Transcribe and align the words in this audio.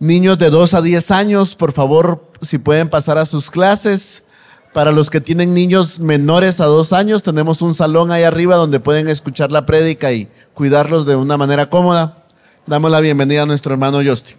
Niños 0.00 0.38
de 0.38 0.48
2 0.48 0.74
a 0.74 0.82
10 0.82 1.10
años, 1.10 1.56
por 1.56 1.72
favor, 1.72 2.30
si 2.40 2.58
pueden 2.58 2.88
pasar 2.88 3.18
a 3.18 3.26
sus 3.26 3.50
clases. 3.50 4.24
Para 4.72 4.92
los 4.92 5.10
que 5.10 5.20
tienen 5.20 5.54
niños 5.54 5.98
menores 5.98 6.60
a 6.60 6.66
2 6.66 6.92
años, 6.92 7.24
tenemos 7.24 7.62
un 7.62 7.74
salón 7.74 8.12
ahí 8.12 8.22
arriba 8.22 8.54
donde 8.54 8.78
pueden 8.78 9.08
escuchar 9.08 9.50
la 9.50 9.66
prédica 9.66 10.12
y 10.12 10.28
cuidarlos 10.54 11.04
de 11.04 11.16
una 11.16 11.36
manera 11.36 11.68
cómoda. 11.68 12.24
Damos 12.64 12.92
la 12.92 13.00
bienvenida 13.00 13.42
a 13.42 13.46
nuestro 13.46 13.72
hermano 13.72 13.98
Justin. 14.04 14.36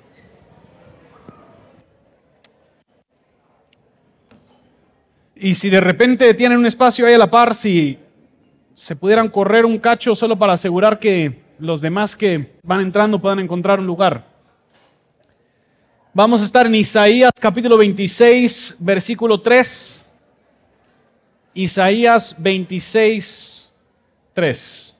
Y 5.35 5.55
si 5.55 5.69
de 5.69 5.81
repente 5.81 6.33
tienen 6.35 6.57
un 6.57 6.67
espacio 6.67 7.05
ahí 7.05 7.15
a 7.15 7.17
la 7.17 7.29
par, 7.29 7.53
si 7.53 7.99
se 8.75 8.95
pudieran 8.95 9.27
correr 9.27 9.65
un 9.65 9.77
cacho 9.77 10.15
solo 10.15 10.39
para 10.39 10.53
asegurar 10.53 10.99
que 10.99 11.41
los 11.59 11.81
demás 11.81 12.15
que 12.15 12.55
van 12.63 12.79
entrando 12.79 13.19
puedan 13.19 13.39
encontrar 13.39 13.81
un 13.81 13.87
lugar. 13.87 14.28
Vamos 16.19 16.41
a 16.41 16.43
estar 16.43 16.65
en 16.65 16.75
Isaías 16.75 17.31
capítulo 17.39 17.77
26, 17.77 18.75
versículo 18.81 19.39
3. 19.39 20.05
Isaías 21.53 22.35
26, 22.37 23.73
3. 24.33 24.97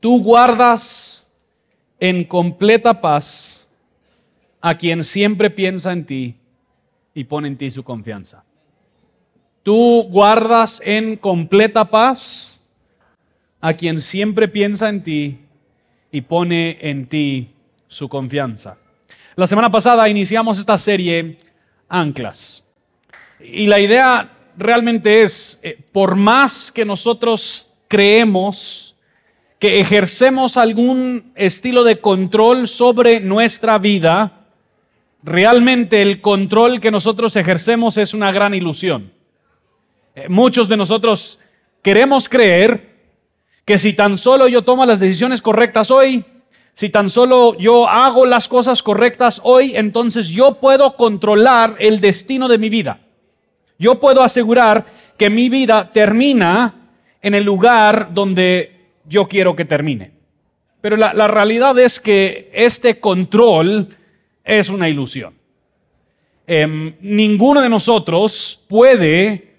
Tú 0.00 0.20
guardas 0.20 1.24
en 2.00 2.24
completa 2.24 3.00
paz 3.00 3.68
a 4.60 4.76
quien 4.76 5.04
siempre 5.04 5.48
piensa 5.48 5.92
en 5.92 6.04
ti 6.04 6.34
y 7.14 7.22
pone 7.22 7.46
en 7.46 7.56
ti 7.56 7.70
su 7.70 7.84
confianza. 7.84 8.42
Tú 9.62 10.08
guardas 10.10 10.82
en 10.84 11.14
completa 11.14 11.88
paz 11.88 12.60
a 13.60 13.72
quien 13.74 14.00
siempre 14.00 14.48
piensa 14.48 14.88
en 14.88 15.04
ti 15.04 15.38
y 16.12 16.20
pone 16.20 16.78
en 16.82 17.06
ti 17.06 17.48
su 17.88 18.08
confianza. 18.08 18.76
La 19.34 19.46
semana 19.46 19.70
pasada 19.70 20.08
iniciamos 20.08 20.58
esta 20.58 20.76
serie 20.76 21.38
Anclas. 21.88 22.62
Y 23.40 23.66
la 23.66 23.80
idea 23.80 24.30
realmente 24.56 25.22
es, 25.22 25.58
eh, 25.62 25.78
por 25.90 26.14
más 26.14 26.70
que 26.70 26.84
nosotros 26.84 27.66
creemos 27.88 28.94
que 29.58 29.80
ejercemos 29.80 30.56
algún 30.56 31.32
estilo 31.34 31.84
de 31.84 32.00
control 32.00 32.68
sobre 32.68 33.20
nuestra 33.20 33.78
vida, 33.78 34.46
realmente 35.22 36.02
el 36.02 36.20
control 36.20 36.80
que 36.80 36.90
nosotros 36.90 37.36
ejercemos 37.36 37.96
es 37.96 38.12
una 38.12 38.32
gran 38.32 38.54
ilusión. 38.54 39.12
Eh, 40.14 40.28
muchos 40.28 40.68
de 40.68 40.76
nosotros 40.76 41.38
queremos 41.80 42.28
creer 42.28 42.91
que 43.72 43.78
si 43.78 43.94
tan 43.94 44.18
solo 44.18 44.48
yo 44.48 44.60
tomo 44.60 44.84
las 44.84 45.00
decisiones 45.00 45.40
correctas 45.40 45.90
hoy, 45.90 46.26
si 46.74 46.90
tan 46.90 47.08
solo 47.08 47.56
yo 47.56 47.88
hago 47.88 48.26
las 48.26 48.46
cosas 48.46 48.82
correctas 48.82 49.40
hoy, 49.44 49.72
entonces 49.74 50.28
yo 50.28 50.56
puedo 50.60 50.94
controlar 50.94 51.76
el 51.78 51.98
destino 51.98 52.48
de 52.48 52.58
mi 52.58 52.68
vida. 52.68 53.00
Yo 53.78 53.98
puedo 53.98 54.22
asegurar 54.22 54.84
que 55.16 55.30
mi 55.30 55.48
vida 55.48 55.90
termina 55.90 56.90
en 57.22 57.34
el 57.34 57.44
lugar 57.44 58.12
donde 58.12 58.90
yo 59.08 59.26
quiero 59.26 59.56
que 59.56 59.64
termine. 59.64 60.10
Pero 60.82 60.98
la, 60.98 61.26
realidad 61.26 61.78
es 61.78 61.98
que 61.98 62.50
este 62.52 63.00
control 63.00 63.88
es 64.44 64.68
una 64.68 64.86
ilusión. 64.90 65.32
Em, 66.46 66.94
ninguno 67.00 67.62
de 67.62 67.70
nosotros 67.70 68.60
puede 68.68 69.51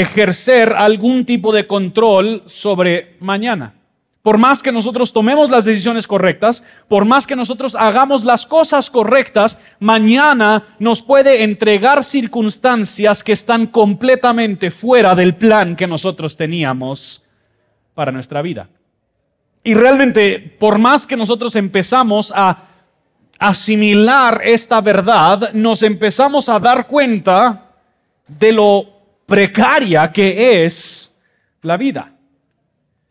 ejercer 0.00 0.72
algún 0.72 1.24
tipo 1.24 1.52
de 1.52 1.66
control 1.66 2.42
sobre 2.46 3.16
mañana. 3.20 3.74
Por 4.22 4.36
más 4.36 4.62
que 4.62 4.72
nosotros 4.72 5.12
tomemos 5.12 5.48
las 5.48 5.64
decisiones 5.64 6.06
correctas, 6.06 6.62
por 6.86 7.04
más 7.04 7.26
que 7.26 7.34
nosotros 7.34 7.74
hagamos 7.74 8.24
las 8.24 8.44
cosas 8.44 8.90
correctas, 8.90 9.58
mañana 9.80 10.76
nos 10.78 11.00
puede 11.00 11.42
entregar 11.42 12.04
circunstancias 12.04 13.24
que 13.24 13.32
están 13.32 13.68
completamente 13.68 14.70
fuera 14.70 15.14
del 15.14 15.34
plan 15.34 15.76
que 15.76 15.86
nosotros 15.86 16.36
teníamos 16.36 17.24
para 17.94 18.12
nuestra 18.12 18.42
vida. 18.42 18.68
Y 19.64 19.74
realmente, 19.74 20.38
por 20.58 20.78
más 20.78 21.06
que 21.06 21.16
nosotros 21.16 21.56
empezamos 21.56 22.32
a 22.34 22.64
asimilar 23.38 24.42
esta 24.44 24.80
verdad, 24.80 25.52
nos 25.52 25.82
empezamos 25.82 26.48
a 26.48 26.58
dar 26.58 26.86
cuenta 26.86 27.64
de 28.26 28.52
lo 28.52 28.97
precaria 29.28 30.10
que 30.10 30.64
es 30.64 31.14
la 31.60 31.76
vida, 31.76 32.14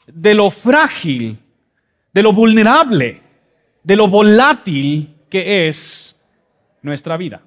de 0.07 0.33
lo 0.33 0.49
frágil, 0.49 1.37
de 2.11 2.23
lo 2.23 2.33
vulnerable, 2.33 3.21
de 3.83 3.95
lo 3.95 4.07
volátil 4.07 5.13
que 5.29 5.67
es 5.67 6.15
nuestra 6.81 7.17
vida. 7.17 7.43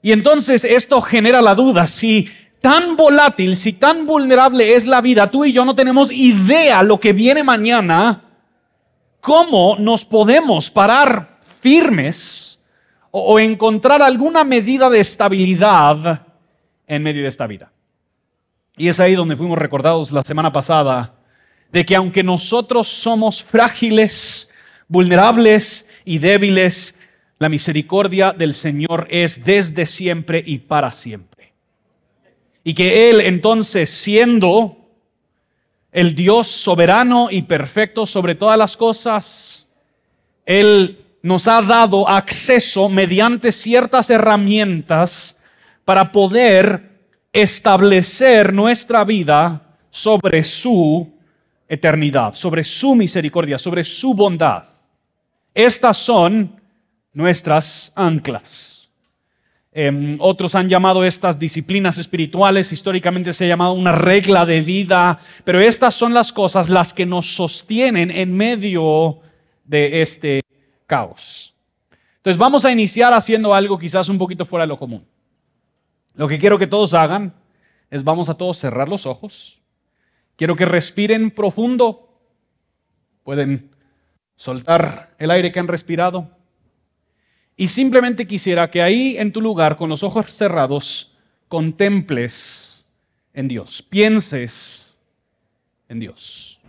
Y 0.00 0.12
entonces 0.12 0.62
esto 0.62 1.02
genera 1.02 1.42
la 1.42 1.56
duda, 1.56 1.86
si 1.88 2.30
tan 2.60 2.94
volátil, 2.94 3.56
si 3.56 3.72
tan 3.72 4.06
vulnerable 4.06 4.76
es 4.76 4.86
la 4.86 5.00
vida, 5.00 5.28
tú 5.28 5.44
y 5.44 5.52
yo 5.52 5.64
no 5.64 5.74
tenemos 5.74 6.12
idea 6.12 6.84
lo 6.84 7.00
que 7.00 7.12
viene 7.12 7.42
mañana, 7.42 8.22
¿cómo 9.20 9.74
nos 9.80 10.04
podemos 10.04 10.70
parar 10.70 11.38
firmes 11.60 12.60
o, 13.10 13.40
encontrar 13.40 14.00
alguna 14.00 14.44
medida 14.44 14.88
de 14.88 15.00
estabilidad 15.00 16.27
en 16.88 17.02
medio 17.02 17.22
de 17.22 17.28
esta 17.28 17.46
vida. 17.46 17.70
Y 18.76 18.88
es 18.88 18.98
ahí 18.98 19.14
donde 19.14 19.36
fuimos 19.36 19.58
recordados 19.58 20.10
la 20.10 20.22
semana 20.22 20.52
pasada 20.52 21.14
de 21.70 21.84
que 21.84 21.94
aunque 21.94 22.22
nosotros 22.22 22.88
somos 22.88 23.42
frágiles, 23.42 24.52
vulnerables 24.88 25.86
y 26.04 26.18
débiles, 26.18 26.94
la 27.38 27.48
misericordia 27.48 28.32
del 28.32 28.54
Señor 28.54 29.06
es 29.10 29.44
desde 29.44 29.86
siempre 29.86 30.42
y 30.44 30.58
para 30.58 30.90
siempre. 30.90 31.52
Y 32.64 32.74
que 32.74 33.10
Él 33.10 33.20
entonces, 33.20 33.90
siendo 33.90 34.76
el 35.92 36.14
Dios 36.14 36.48
soberano 36.48 37.28
y 37.30 37.42
perfecto 37.42 38.06
sobre 38.06 38.34
todas 38.34 38.58
las 38.58 38.76
cosas, 38.76 39.68
Él 40.46 41.04
nos 41.22 41.46
ha 41.48 41.62
dado 41.62 42.08
acceso 42.08 42.88
mediante 42.88 43.52
ciertas 43.52 44.10
herramientas 44.10 45.37
para 45.88 46.12
poder 46.12 46.82
establecer 47.32 48.52
nuestra 48.52 49.04
vida 49.04 49.78
sobre 49.88 50.44
su 50.44 51.10
eternidad, 51.66 52.34
sobre 52.34 52.62
su 52.62 52.94
misericordia, 52.94 53.58
sobre 53.58 53.82
su 53.84 54.12
bondad. 54.12 54.64
Estas 55.54 55.96
son 55.96 56.60
nuestras 57.14 57.90
anclas. 57.94 58.90
Em, 59.72 60.18
otros 60.20 60.54
han 60.54 60.68
llamado 60.68 61.06
estas 61.06 61.38
disciplinas 61.38 61.96
espirituales, 61.96 62.70
históricamente 62.70 63.32
se 63.32 63.46
ha 63.46 63.48
llamado 63.48 63.72
una 63.72 63.92
regla 63.92 64.44
de 64.44 64.60
vida, 64.60 65.18
pero 65.42 65.58
estas 65.58 65.94
son 65.94 66.12
las 66.12 66.32
cosas 66.32 66.68
las 66.68 66.92
que 66.92 67.06
nos 67.06 67.34
sostienen 67.34 68.10
en 68.10 68.36
medio 68.36 69.20
de 69.64 70.02
este 70.02 70.40
caos. 70.86 71.54
Entonces 72.16 72.36
vamos 72.36 72.66
a 72.66 72.70
iniciar 72.70 73.14
haciendo 73.14 73.54
algo 73.54 73.78
quizás 73.78 74.10
un 74.10 74.18
poquito 74.18 74.44
fuera 74.44 74.64
de 74.64 74.68
lo 74.68 74.78
común. 74.78 75.02
Lo 76.18 76.26
que 76.26 76.40
quiero 76.40 76.58
que 76.58 76.66
todos 76.66 76.94
hagan 76.94 77.32
es 77.90 78.02
vamos 78.02 78.28
a 78.28 78.34
todos 78.34 78.58
cerrar 78.58 78.88
los 78.88 79.06
ojos. 79.06 79.62
Quiero 80.34 80.56
que 80.56 80.64
respiren 80.64 81.30
profundo. 81.30 82.20
Pueden 83.22 83.70
soltar 84.34 85.14
el 85.18 85.30
aire 85.30 85.52
que 85.52 85.60
han 85.60 85.68
respirado. 85.68 86.36
Y 87.54 87.68
simplemente 87.68 88.26
quisiera 88.26 88.68
que 88.68 88.82
ahí 88.82 89.16
en 89.16 89.32
tu 89.32 89.40
lugar, 89.40 89.76
con 89.76 89.88
los 89.88 90.02
ojos 90.02 90.34
cerrados, 90.34 91.16
contemples 91.46 92.84
en 93.32 93.46
Dios, 93.46 93.80
pienses 93.80 94.96
en 95.88 96.00
Dios. 96.00 96.60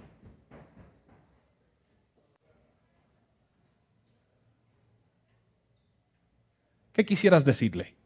¿Qué 6.94 7.04
quisieras 7.04 7.44
decirle? 7.44 7.99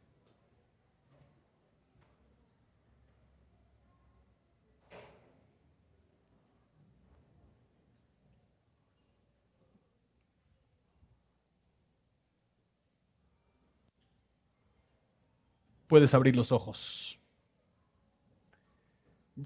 Puedes 15.94 16.16
abrir 16.16 16.36
los 16.36 16.52
ojos. 16.52 17.20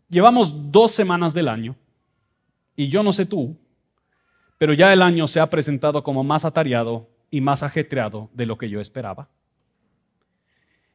Llevamos 0.07 0.71
dos 0.71 0.93
semanas 0.93 1.33
del 1.33 1.49
año 1.49 1.75
y 2.73 2.87
yo 2.87 3.03
no 3.03 3.11
sé 3.11 3.25
tú, 3.25 3.57
pero 4.57 4.71
ya 4.71 4.93
el 4.93 5.01
año 5.01 5.27
se 5.27 5.41
ha 5.41 5.49
presentado 5.49 6.01
como 6.01 6.23
más 6.23 6.45
atareado 6.45 7.09
y 7.29 7.41
más 7.41 7.63
ajetreado 7.63 8.29
de 8.31 8.45
lo 8.45 8.57
que 8.57 8.69
yo 8.69 8.79
esperaba. 8.79 9.27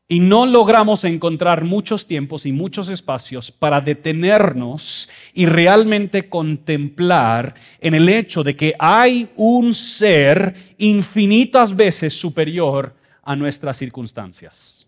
y 0.08 0.20
no 0.20 0.46
logramos 0.46 1.04
encontrar 1.04 1.64
muchos 1.64 2.06
tiempos 2.06 2.46
y 2.46 2.52
muchos 2.52 2.88
espacios 2.88 3.50
para 3.52 3.82
detenernos 3.82 5.10
y 5.34 5.44
realmente 5.44 6.30
contemplar 6.30 7.56
en 7.78 7.92
el 7.92 8.08
hecho 8.08 8.42
de 8.42 8.56
que 8.56 8.74
hay 8.78 9.28
un 9.36 9.74
ser 9.74 10.54
infinitas 10.78 11.76
veces 11.76 12.18
superior 12.18 12.94
a 13.22 13.36
nuestras 13.36 13.76
circunstancias. 13.76 14.86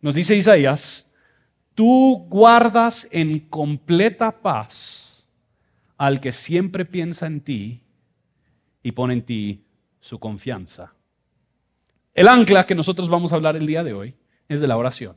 Nos 0.00 0.14
dice 0.14 0.36
Isaías, 0.36 1.10
tú 1.74 2.26
guardas 2.28 3.06
en 3.10 3.40
completa 3.40 4.40
paz 4.40 5.26
al 5.98 6.20
que 6.20 6.32
siempre 6.32 6.84
piensa 6.84 7.26
en 7.26 7.42
ti 7.42 7.82
y 8.82 8.92
pone 8.92 9.14
en 9.14 9.22
ti 9.22 9.64
su 10.00 10.18
confianza. 10.18 10.94
El 12.14 12.28
ancla 12.28 12.66
que 12.66 12.74
nosotros 12.74 13.08
vamos 13.08 13.32
a 13.32 13.36
hablar 13.36 13.56
el 13.56 13.66
día 13.66 13.84
de 13.84 13.92
hoy 13.92 14.14
es 14.48 14.60
de 14.60 14.66
la 14.66 14.76
oración. 14.76 15.16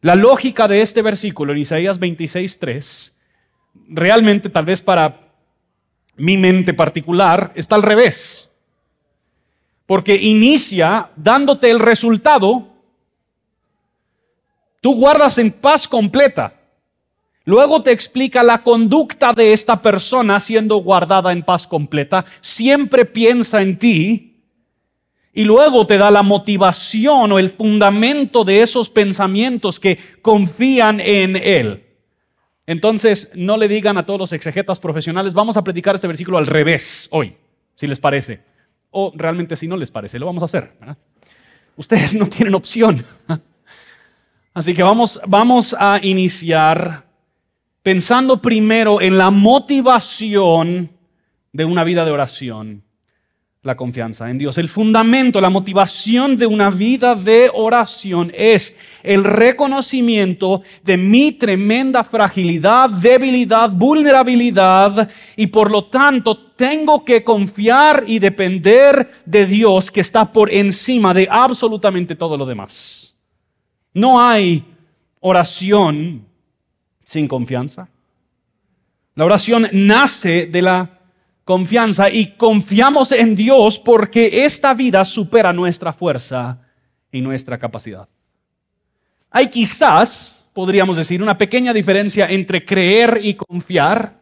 La 0.00 0.14
lógica 0.14 0.68
de 0.68 0.82
este 0.82 1.02
versículo 1.02 1.52
en 1.52 1.58
Isaías 1.58 2.00
26.3, 2.00 3.12
realmente 3.88 4.48
tal 4.48 4.64
vez 4.64 4.80
para 4.80 5.32
mi 6.16 6.36
mente 6.36 6.74
particular, 6.74 7.52
está 7.54 7.74
al 7.74 7.82
revés. 7.82 8.50
Porque 9.84 10.16
inicia 10.16 11.10
dándote 11.16 11.70
el 11.70 11.78
resultado, 11.78 12.75
tú 14.86 14.94
guardas 14.94 15.36
en 15.38 15.50
paz 15.50 15.88
completa. 15.88 16.54
Luego 17.44 17.82
te 17.82 17.90
explica 17.90 18.44
la 18.44 18.62
conducta 18.62 19.32
de 19.32 19.52
esta 19.52 19.82
persona 19.82 20.38
siendo 20.38 20.76
guardada 20.76 21.32
en 21.32 21.42
paz 21.42 21.66
completa. 21.66 22.24
Siempre 22.40 23.04
piensa 23.04 23.62
en 23.62 23.80
ti 23.80 24.44
y 25.32 25.42
luego 25.42 25.88
te 25.88 25.98
da 25.98 26.08
la 26.12 26.22
motivación 26.22 27.32
o 27.32 27.40
el 27.40 27.50
fundamento 27.50 28.44
de 28.44 28.62
esos 28.62 28.88
pensamientos 28.88 29.80
que 29.80 29.98
confían 30.22 31.00
en 31.00 31.34
Él. 31.34 31.82
Entonces, 32.64 33.28
no 33.34 33.56
le 33.56 33.66
digan 33.66 33.98
a 33.98 34.06
todos 34.06 34.20
los 34.20 34.32
exegetas 34.34 34.78
profesionales, 34.78 35.34
vamos 35.34 35.56
a 35.56 35.64
predicar 35.64 35.96
este 35.96 36.06
versículo 36.06 36.38
al 36.38 36.46
revés 36.46 37.08
hoy, 37.10 37.34
si 37.74 37.88
les 37.88 37.98
parece. 37.98 38.40
O 38.92 39.12
realmente 39.16 39.56
si 39.56 39.66
no 39.66 39.76
les 39.76 39.90
parece, 39.90 40.20
lo 40.20 40.26
vamos 40.26 40.44
a 40.44 40.46
hacer. 40.46 40.74
Ustedes 41.74 42.14
no 42.20 42.28
tienen 42.28 42.54
opción. 42.54 43.04
Así 44.56 44.72
que 44.72 44.82
vamos, 44.82 45.20
vamos 45.26 45.76
a 45.78 46.00
iniciar 46.02 47.04
pensando 47.82 48.40
primero 48.40 49.02
en 49.02 49.18
la 49.18 49.30
motivación 49.30 50.90
de 51.52 51.66
una 51.66 51.84
vida 51.84 52.06
de 52.06 52.10
oración 52.10 52.82
la 53.60 53.76
confianza 53.76 54.30
en 54.30 54.38
Dios. 54.38 54.56
El 54.56 54.70
fundamento, 54.70 55.42
la 55.42 55.50
motivación 55.50 56.38
de 56.38 56.46
una 56.46 56.70
vida 56.70 57.14
de 57.14 57.50
oración 57.52 58.32
es 58.34 58.74
el 59.02 59.24
reconocimiento 59.24 60.62
de 60.82 60.96
mi 60.96 61.32
tremenda 61.32 62.02
fragilidad, 62.02 62.88
debilidad, 62.88 63.70
vulnerabilidad 63.72 65.10
y 65.36 65.48
por 65.48 65.70
lo 65.70 65.84
tanto 65.84 66.34
tengo 66.56 67.04
que 67.04 67.22
confiar 67.22 68.04
y 68.06 68.20
depender 68.20 69.10
de 69.26 69.44
Dios 69.44 69.90
que 69.90 70.00
está 70.00 70.32
por 70.32 70.50
encima 70.50 71.12
de 71.12 71.28
absolutamente 71.30 72.16
todo 72.16 72.38
lo 72.38 72.46
demás. 72.46 73.05
No 73.96 74.20
hay 74.20 74.62
oración 75.20 76.26
sin 77.02 77.26
confianza. 77.26 77.88
La 79.14 79.24
oración 79.24 79.68
nace 79.72 80.44
de 80.44 80.60
la 80.60 81.00
confianza 81.46 82.10
y 82.10 82.32
confiamos 82.32 83.10
en 83.12 83.34
Dios 83.34 83.78
porque 83.78 84.44
esta 84.44 84.74
vida 84.74 85.02
supera 85.06 85.50
nuestra 85.54 85.94
fuerza 85.94 86.58
y 87.10 87.22
nuestra 87.22 87.56
capacidad. 87.56 88.06
Hay 89.30 89.48
quizás, 89.48 90.46
podríamos 90.52 90.98
decir, 90.98 91.22
una 91.22 91.38
pequeña 91.38 91.72
diferencia 91.72 92.26
entre 92.26 92.66
creer 92.66 93.18
y 93.22 93.32
confiar. 93.32 94.12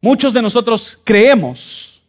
Muchos 0.00 0.32
de 0.32 0.42
nosotros 0.42 1.00
creemos. 1.02 2.00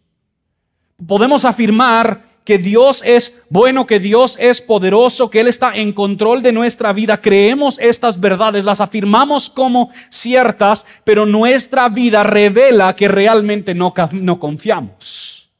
Podemos 1.07 1.43
afirmar 1.45 2.23
que 2.47 2.57
Dios 2.57 3.03
es 3.05 3.37
bueno, 3.49 3.85
que 3.85 3.99
Dios 3.99 4.37
es 4.39 4.61
poderoso, 4.61 5.29
que 5.29 5.41
Él 5.41 5.47
está 5.47 5.75
en 5.75 5.91
control 5.91 6.41
de 6.41 6.53
nuestra 6.53 6.93
vida. 6.93 7.21
Creemos 7.21 7.77
estas 7.77 8.17
verdades, 8.17 8.63
las 8.63 8.79
afirmamos 8.79 9.49
como 9.49 9.91
ciertas, 10.09 10.85
pero 11.03 11.25
nuestra 11.25 11.89
vida 11.89 12.23
revela 12.23 12.95
que 12.95 13.09
realmente 13.09 13.75
no, 13.75 13.93
confiamos. 14.39 15.51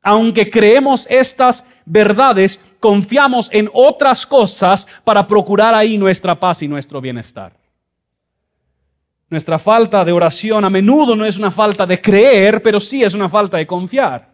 Aunque 0.00 0.48
creemos 0.48 1.08
estas 1.10 1.64
verdades, 1.84 2.60
confiamos 2.78 3.48
en 3.52 3.68
otras 3.74 4.24
cosas 4.24 4.86
para 5.02 5.26
procurar 5.26 5.74
ahí 5.74 5.98
nuestra 5.98 6.38
paz 6.38 6.62
y 6.62 6.68
nuestro 6.68 7.00
bienestar. 7.00 7.52
Nuestra 9.28 9.58
falta 9.58 10.04
de 10.04 10.12
oración 10.12 10.64
a 10.64 10.70
menudo 10.70 11.16
no 11.16 11.24
es 11.24 11.36
una 11.36 11.50
falta 11.50 11.84
de 11.84 12.00
creer, 12.00 12.62
pero 12.62 12.78
sí 12.78 13.02
es 13.02 13.12
una 13.12 13.28
falta 13.28 13.56
de 13.56 13.66
confiar. 13.66 14.31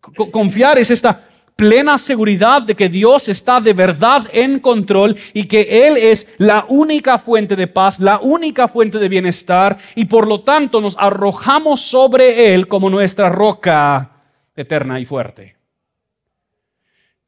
Confiar 0.00 0.78
es 0.78 0.90
esta 0.90 1.28
plena 1.58 1.98
seguridad 1.98 2.62
de 2.62 2.76
que 2.76 2.88
Dios 2.88 3.28
está 3.28 3.60
de 3.60 3.72
verdad 3.72 4.28
en 4.32 4.60
control 4.60 5.16
y 5.34 5.46
que 5.46 5.88
Él 5.88 5.96
es 5.96 6.24
la 6.38 6.64
única 6.68 7.18
fuente 7.18 7.56
de 7.56 7.66
paz, 7.66 7.98
la 7.98 8.20
única 8.20 8.68
fuente 8.68 9.00
de 9.00 9.08
bienestar 9.08 9.76
y 9.96 10.04
por 10.04 10.28
lo 10.28 10.42
tanto 10.42 10.80
nos 10.80 10.96
arrojamos 10.96 11.80
sobre 11.80 12.54
Él 12.54 12.68
como 12.68 12.88
nuestra 12.88 13.28
roca 13.28 14.12
eterna 14.54 15.00
y 15.00 15.04
fuerte. 15.04 15.56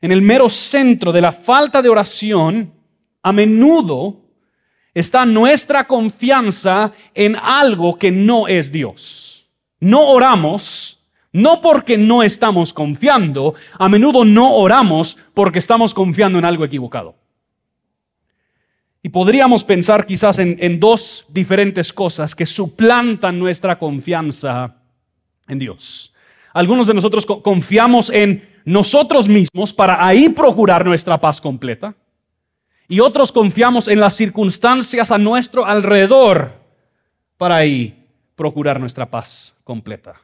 En 0.00 0.12
el 0.12 0.22
mero 0.22 0.49
centro 0.49 1.11
de 1.11 1.22
la 1.22 1.32
falta 1.32 1.82
de 1.82 1.88
oración, 1.88 2.72
a 3.25 3.32
menudo 3.32 4.17
está 4.94 5.26
nuestra 5.26 5.88
confianza 5.88 6.93
en 7.14 7.34
algo 7.34 7.99
que 7.99 8.12
no 8.12 8.46
es 8.46 8.70
Dios. 8.70 9.50
No 9.81 10.06
oramos 10.06 11.00
no 11.32 11.61
porque 11.61 11.97
no 11.97 12.23
estamos 12.23 12.73
confiando, 12.73 13.55
a 13.79 13.88
menudo 13.88 14.25
no 14.25 14.55
oramos 14.55 15.17
porque 15.35 15.59
estamos 15.59 15.94
confiando 15.94 16.38
en 16.38 16.44
algo 16.44 16.65
equivocado. 16.65 17.15
Y 19.03 19.09
podríamos 19.09 19.65
pensar 19.65 20.05
quizás 20.05 20.38
en, 20.38 20.81
dos 20.81 21.25
diferentes 21.29 21.93
cosas 21.93 22.35
que 22.35 22.44
suplantan 22.44 23.38
nuestra 23.38 23.79
confianza 23.79 24.77
en 25.49 25.59
Dios. 25.59 26.12
Algunos 26.53 26.87
de 26.87 26.94
nosotros 26.94 27.25
confiamos 27.25 28.11
en 28.11 28.47
nosotros 28.65 29.27
mismos 29.27 29.73
para 29.73 30.05
ahí 30.05 30.29
procurar 30.29 30.85
nuestra 30.85 31.19
paz 31.19 31.41
completa. 31.41 31.94
Y 32.88 33.00
otros 33.00 33.32
confiamos 33.32 33.88
en 33.88 34.00
las 34.00 34.15
circunstancias 34.15 35.11
a 35.11 35.17
nuestro 35.17 35.65
alrededor 35.65 36.61
para 37.38 37.56
ahí 37.56 38.06
procurar 38.35 38.81
nuestra 38.81 39.06
paz 39.06 39.56
completa 39.65 40.21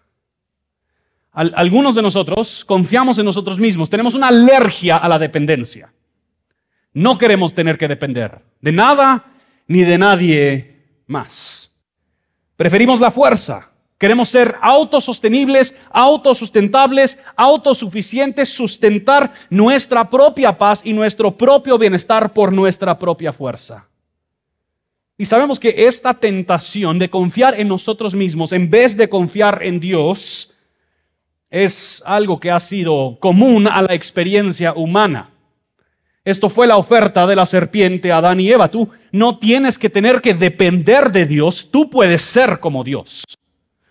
algunos 1.37 1.95
de 1.95 2.01
nosotros 2.01 2.65
confiamos 2.65 3.19
en 3.19 3.27
nosotros 3.27 3.59
mismos, 3.59 3.91
tenemos 3.91 4.15
una 4.15 4.29
alergia 4.29 4.97
a 4.97 5.07
la 5.07 5.19
dependencia. 5.19 5.93
No 6.95 7.19
queremos 7.19 7.55
tener 7.55 7.77
que 7.77 7.89
depender 7.89 8.41
de 8.63 8.73
nada 8.73 9.27
ni 9.67 9.81
de 9.83 9.99
nadie 9.99 10.77
más. 11.07 11.71
Preferimos 12.57 13.01
la 13.01 13.11
fuerza. 13.11 13.69
Queremos 13.99 14.31
ser 14.31 14.57
autosostenibles, 14.63 15.77
autosustentables, 15.91 17.19
autosuficientes, 17.37 18.49
sustentar 18.49 19.33
nuestra 19.51 20.09
propia 20.09 20.57
paz 20.57 20.81
y 20.85 20.95
nuestro 20.95 21.37
propio 21.37 21.77
bienestar 21.77 22.33
por 22.33 22.51
nuestra 22.51 22.99
propia 22.99 23.35
fuerza. 23.35 23.89
Y 25.19 25.27
sabemos 25.27 25.61
que 25.61 25.87
esta 25.87 26.15
tentación 26.15 26.99
de 26.99 27.11
confiar 27.11 27.61
en 27.61 27.69
nosotros 27.69 28.15
mismos 28.15 28.53
en 28.53 28.71
vez 28.71 28.97
de 28.97 29.09
confiar 29.09 29.63
en 29.63 29.81
Dios 29.81 30.56
es 31.51 32.03
algo 32.05 32.41
que 32.41 32.51
ha 32.51 32.61
sido 32.61 33.19
común 33.21 33.67
a 33.67 33.83
la 33.83 33.95
experiencia 33.95 34.73
humana. 34.75 35.31
Esto 36.25 36.51
fue 36.51 36.67
la 36.67 36.77
oferta 36.77 37.27
de 37.27 37.37
la 37.37 37.47
serpiente 37.47 38.11
a 38.11 38.19
Adán 38.19 38.41
y 38.41 38.51
Eva. 38.51 38.69
Tú 38.69 38.91
no 39.13 39.39
tienes 39.39 39.79
que 39.79 39.89
tener 39.89 40.21
que 40.21 40.35
depender 40.35 41.13
de 41.13 41.25
Dios, 41.25 41.69
tú 41.71 41.89
puedes 41.89 42.23
ser 42.23 42.59
como 42.59 42.83
Dios. 42.83 43.25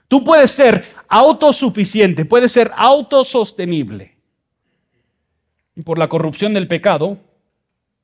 Tú 0.08 0.24
puedes 0.24 0.52
ser 0.52 0.86
autosuficiente, 1.08 2.26
puedes 2.26 2.52
ser 2.52 2.72
autosostenible. 2.76 4.16
Por 5.84 5.98
la 5.98 6.10
corrupción 6.10 6.54
del 6.54 6.68
pecado, 6.68 7.18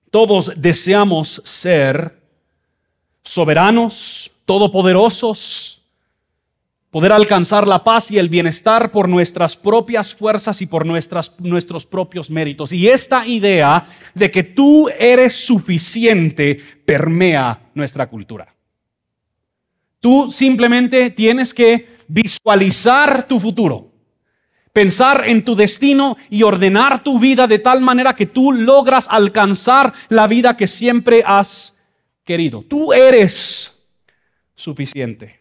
todos 0.10 0.52
deseamos 0.56 1.42
ser 1.46 2.22
soberanos, 3.24 4.32
todopoderosos, 4.46 5.81
poder 6.92 7.14
alcanzar 7.14 7.68
la 7.68 7.84
paz 7.84 8.12
y 8.12 8.20
el 8.20 8.28
bienestar 8.28 8.92
por 8.92 9.08
nuestras 9.08 9.56
propias 9.56 10.14
fuerzas 10.14 10.62
y 10.62 10.66
por 10.66 10.86
nuestros 10.86 11.86
propios 11.86 12.30
méritos. 12.30 12.74
Y 12.74 12.90
esta 12.90 13.26
idea 13.26 13.86
de 14.14 14.30
que 14.30 14.44
tú 14.44 14.90
eres 15.00 15.34
suficiente 15.34 16.60
permea 16.86 17.62
nuestra 17.74 18.08
cultura. 18.08 18.54
Tú 20.02 20.32
simplemente 20.32 21.10
tienes 21.12 21.54
que 21.54 21.96
visualizar 22.08 23.26
tu 23.28 23.40
futuro, 23.40 23.92
Pensar 24.74 25.28
en 25.28 25.44
tu 25.44 25.54
destino 25.54 26.16
y 26.30 26.44
ordenar 26.44 27.04
tu 27.04 27.20
vida 27.20 27.46
de 27.46 27.60
tal 27.60 27.82
manera 27.82 28.16
que 28.16 28.26
tú 28.26 28.54
logras 28.54 29.06
alcanzar 29.10 29.92
la 30.08 30.28
vida 30.28 30.56
que 30.56 30.66
siempre 30.66 31.24
has 31.26 31.76
querido. 32.24 32.64
Tú 32.70 32.94
eres 32.94 33.74
suficiente. 34.56 35.41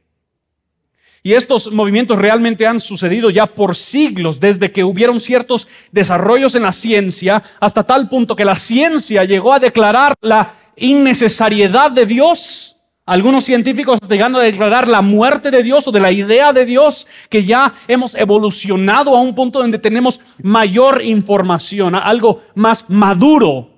Y 1.23 1.35
estos 1.35 1.71
movimientos 1.71 2.19
realmente 2.19 2.67
han 2.67 2.81
sucedido 2.81 3.31
ya 3.31 3.47
por 3.47 3.77
siglos, 3.77 4.41
desde 4.41 4.73
que 4.73 4.85
hubieron 4.85 5.21
ciertos 5.21 5.69
desarrollos 5.93 6.55
en 6.55 6.63
la 6.63 6.73
ciencia, 6.73 7.43
hasta 7.61 7.85
tal 7.85 8.09
punto 8.09 8.35
que 8.35 8.45
la 8.45 8.57
ciencia 8.57 9.25
llegó 9.25 9.53
a 9.53 9.59
declarar 9.59 10.15
la 10.23 10.55
innecesariedad 10.77 11.91
de 11.91 12.07
Dios 12.07 12.71
algunos 13.11 13.43
científicos 13.43 13.97
están 13.97 14.11
llegando 14.11 14.39
a 14.39 14.45
declarar 14.45 14.87
la 14.87 15.03
muerte 15.03 15.51
de 15.51 15.65
Dios 15.65 15.85
o 15.89 15.91
de 15.91 15.99
la 15.99 16.13
idea 16.13 16.53
de 16.53 16.65
Dios, 16.65 17.09
que 17.29 17.45
ya 17.45 17.75
hemos 17.89 18.15
evolucionado 18.15 19.17
a 19.17 19.21
un 19.21 19.35
punto 19.35 19.59
donde 19.59 19.81
tenemos 19.81 20.21
mayor 20.45 21.03
información, 21.03 21.97
algo 21.97 22.45
más 22.55 22.85
maduro, 22.87 23.69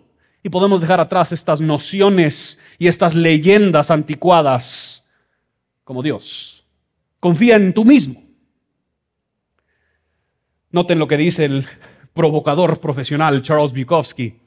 y 0.42 0.50
podemos 0.50 0.82
dejar 0.82 1.00
atrás 1.00 1.32
estas 1.32 1.62
nociones 1.62 2.58
y 2.78 2.88
estas 2.88 3.14
leyendas 3.14 3.90
anticuadas 3.90 5.02
como 5.82 6.02
Dios. 6.02 6.61
Confía 7.22 7.54
en 7.54 7.72
tú 7.72 7.84
mismo. 7.84 8.20
Noten 10.72 10.98
lo 10.98 11.06
que 11.06 11.16
dice 11.16 11.44
el 11.44 11.64
provocador 12.12 12.80
profesional 12.80 13.42
Charles 13.42 13.72
Bukowski. 13.72 14.40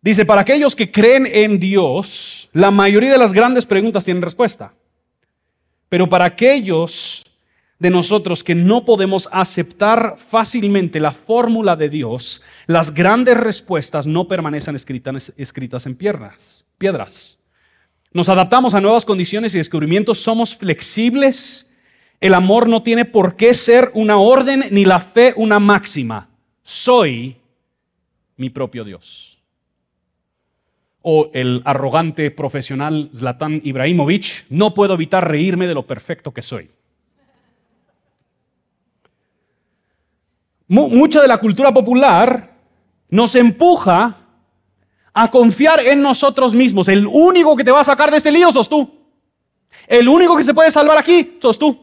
Dice, 0.00 0.24
para 0.24 0.40
aquellos 0.40 0.74
que 0.74 0.90
creen 0.90 1.26
en 1.26 1.60
Dios, 1.60 2.48
la 2.54 2.70
mayoría 2.70 3.12
de 3.12 3.18
las 3.18 3.34
grandes 3.34 3.66
preguntas 3.66 4.02
tienen 4.02 4.22
respuesta. 4.22 4.72
Pero 5.90 6.08
para 6.08 6.24
aquellos 6.24 7.26
de 7.78 7.90
nosotros 7.90 8.42
que 8.42 8.54
no 8.54 8.86
podemos 8.86 9.28
aceptar 9.30 10.14
fácilmente 10.16 10.98
la 11.00 11.12
fórmula 11.12 11.76
de 11.76 11.90
Dios, 11.90 12.40
las 12.66 12.94
grandes 12.94 13.36
respuestas 13.36 14.06
no 14.06 14.26
permanecen 14.26 14.74
escritas, 14.74 15.86
en 15.86 15.94
piedras, 15.96 16.64
piedras. 16.78 17.37
Nos 18.18 18.28
adaptamos 18.28 18.74
a 18.74 18.80
nuevas 18.80 19.04
condiciones 19.04 19.54
y 19.54 19.58
descubrimientos, 19.58 20.18
somos 20.18 20.56
flexibles. 20.56 21.72
El 22.20 22.34
amor 22.34 22.68
no 22.68 22.82
tiene 22.82 23.04
por 23.04 23.36
qué 23.36 23.54
ser 23.54 23.92
una 23.94 24.16
orden 24.16 24.64
ni 24.72 24.84
la 24.84 24.98
fe 24.98 25.34
una 25.36 25.60
máxima. 25.60 26.28
Soy 26.64 27.36
mi 28.36 28.50
propio 28.50 28.82
Dios 28.82 29.38
o 31.00 31.30
el 31.32 31.62
arrogante 31.64 32.32
profesional 32.32 33.08
Zlatan 33.14 33.60
Ibrahimovic, 33.62 34.46
no 34.48 34.74
puedo 34.74 34.94
evitar 34.94 35.30
reírme 35.30 35.68
de 35.68 35.74
lo 35.74 35.86
perfecto 35.86 36.32
que 36.32 36.42
soy. 36.42 36.68
Mucha 40.66 41.22
de 41.22 41.28
la 41.28 41.38
cultura 41.38 41.72
popular 41.72 42.52
nos 43.10 43.36
empuja 43.36 44.27
a 45.20 45.28
confiar 45.32 45.80
en 45.84 46.00
nosotros 46.00 46.54
mismos. 46.54 46.86
El 46.86 47.04
único 47.04 47.56
que 47.56 47.64
te 47.64 47.72
va 47.72 47.80
a 47.80 47.84
sacar 47.84 48.08
de 48.08 48.18
este 48.18 48.30
lío 48.30 48.52
sos 48.52 48.68
tú. 48.68 48.88
El 49.88 50.08
único 50.08 50.36
que 50.36 50.44
se 50.44 50.54
puede 50.54 50.70
salvar 50.70 50.96
aquí 50.96 51.38
sos 51.42 51.58
tú. 51.58 51.76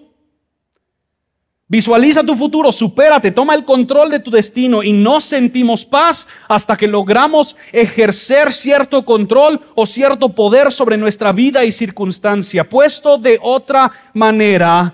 Visualiza 1.68 2.24
tu 2.24 2.38
futuro, 2.38 2.72
supérate, 2.72 3.32
toma 3.32 3.56
el 3.56 3.66
control 3.66 4.10
de 4.10 4.20
tu 4.20 4.32
destino 4.32 4.84
y 4.84 4.94
no 4.94 5.20
sentimos 5.20 5.84
paz 5.84 6.30
hasta 6.48 6.78
que 6.78 6.88
logramos 6.88 7.58
ejercer 7.74 8.54
cierto 8.54 9.04
control 9.04 9.60
o 9.74 9.86
cierto 9.86 10.30
poder 10.30 10.72
sobre 10.72 10.96
nuestra 10.96 11.34
vida 11.34 11.66
y 11.66 11.74
circunstancia. 11.74 12.70
Puesto 12.70 13.18
de 13.18 13.38
otra 13.42 13.92
manera, 14.14 14.94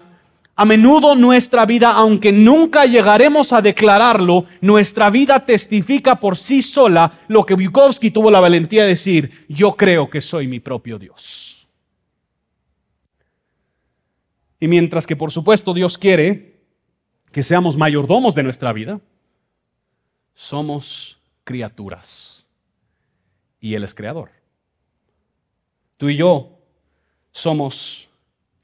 a 0.61 0.65
menudo 0.65 1.15
nuestra 1.15 1.65
vida, 1.65 1.91
aunque 1.91 2.31
nunca 2.31 2.85
llegaremos 2.85 3.51
a 3.51 3.63
declararlo, 3.63 4.45
nuestra 4.61 5.09
vida 5.09 5.43
testifica 5.43 6.19
por 6.19 6.37
sí 6.37 6.61
sola 6.61 7.21
lo 7.27 7.47
que 7.47 7.55
Bukowski 7.55 8.11
tuvo 8.11 8.29
la 8.29 8.39
valentía 8.39 8.83
de 8.83 8.89
decir, 8.89 9.43
yo 9.49 9.75
creo 9.75 10.07
que 10.07 10.21
soy 10.21 10.47
mi 10.47 10.59
propio 10.59 10.99
Dios. 10.99 11.67
Y 14.59 14.67
mientras 14.67 15.07
que 15.07 15.15
por 15.15 15.31
supuesto 15.31 15.73
Dios 15.73 15.97
quiere 15.97 16.59
que 17.31 17.41
seamos 17.41 17.75
mayordomos 17.75 18.35
de 18.35 18.43
nuestra 18.43 18.71
vida, 18.71 19.01
somos 20.35 21.17
criaturas 21.43 22.45
y 23.59 23.73
Él 23.73 23.83
es 23.83 23.95
creador. 23.95 24.29
Tú 25.97 26.07
y 26.09 26.17
yo 26.17 26.59
somos 27.31 28.10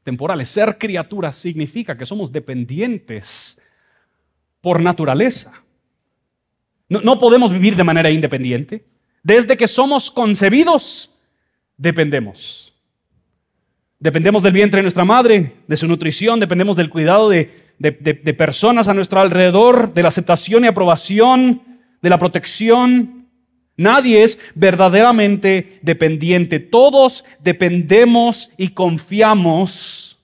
temporales. 0.08 0.48
Ser 0.48 0.78
criaturas 0.78 1.36
significa 1.36 1.98
que 1.98 2.06
somos 2.06 2.32
dependientes 2.32 3.60
por 4.62 4.80
naturaleza. 4.80 5.52
No, 6.88 7.02
no, 7.02 7.20
podemos 7.20 7.52
vivir 7.52 7.76
de 7.76 7.84
manera 7.84 8.10
independiente. 8.10 8.86
Desde 9.22 9.58
que 9.58 9.68
somos 9.68 10.10
concebidos, 10.10 11.14
dependemos. 11.76 12.74
Dependemos 14.00 14.44
del 14.44 14.54
vientre 14.54 14.78
de 14.78 14.84
nuestra 14.84 15.04
madre, 15.04 15.56
de 15.68 15.76
su 15.76 15.90
nutrición, 15.90 16.40
dependemos 16.40 16.78
del 16.78 16.90
cuidado 16.90 17.28
de, 17.28 17.74
de, 17.78 18.34
personas 18.34 18.88
a 18.88 18.94
nuestro 18.94 19.20
alrededor, 19.20 19.94
de 19.94 20.04
la 20.04 20.08
aceptación 20.08 20.64
y 20.64 20.68
aprobación, 20.68 21.62
de 22.02 22.10
la 22.10 22.18
protección. 22.18 23.17
Nadie 23.78 24.24
es 24.24 24.40
verdaderamente 24.56 25.80
dependiente. 25.84 26.60
Todos 26.60 27.24
dependemos 27.40 28.52
y 28.58 28.70
confiamos. 28.70 30.18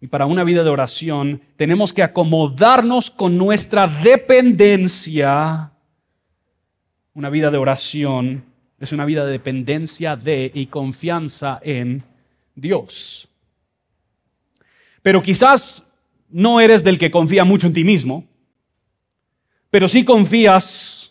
Y 0.00 0.06
para 0.06 0.26
una 0.26 0.44
vida 0.44 0.62
de 0.62 0.70
oración 0.70 1.42
tenemos 1.56 1.92
que 1.92 2.04
acomodarnos 2.04 3.10
con 3.10 3.36
nuestra 3.36 3.88
dependencia. 3.88 5.72
Una 7.14 7.28
vida 7.28 7.50
de 7.50 7.58
oración 7.58 8.44
es 8.78 8.92
una 8.92 9.04
vida 9.04 9.26
de 9.26 9.32
dependencia 9.32 10.16
de 10.16 10.50
y 10.54 10.66
confianza 10.66 11.60
en 11.62 12.04
Dios. 12.54 13.28
Pero 15.02 15.22
quizás 15.22 15.82
no 16.30 16.60
eres 16.60 16.84
del 16.84 16.98
que 16.98 17.10
confía 17.10 17.44
mucho 17.44 17.66
en 17.66 17.72
ti 17.72 17.82
mismo, 17.82 18.24
pero 19.70 19.88
sí 19.88 20.04
confías 20.04 21.01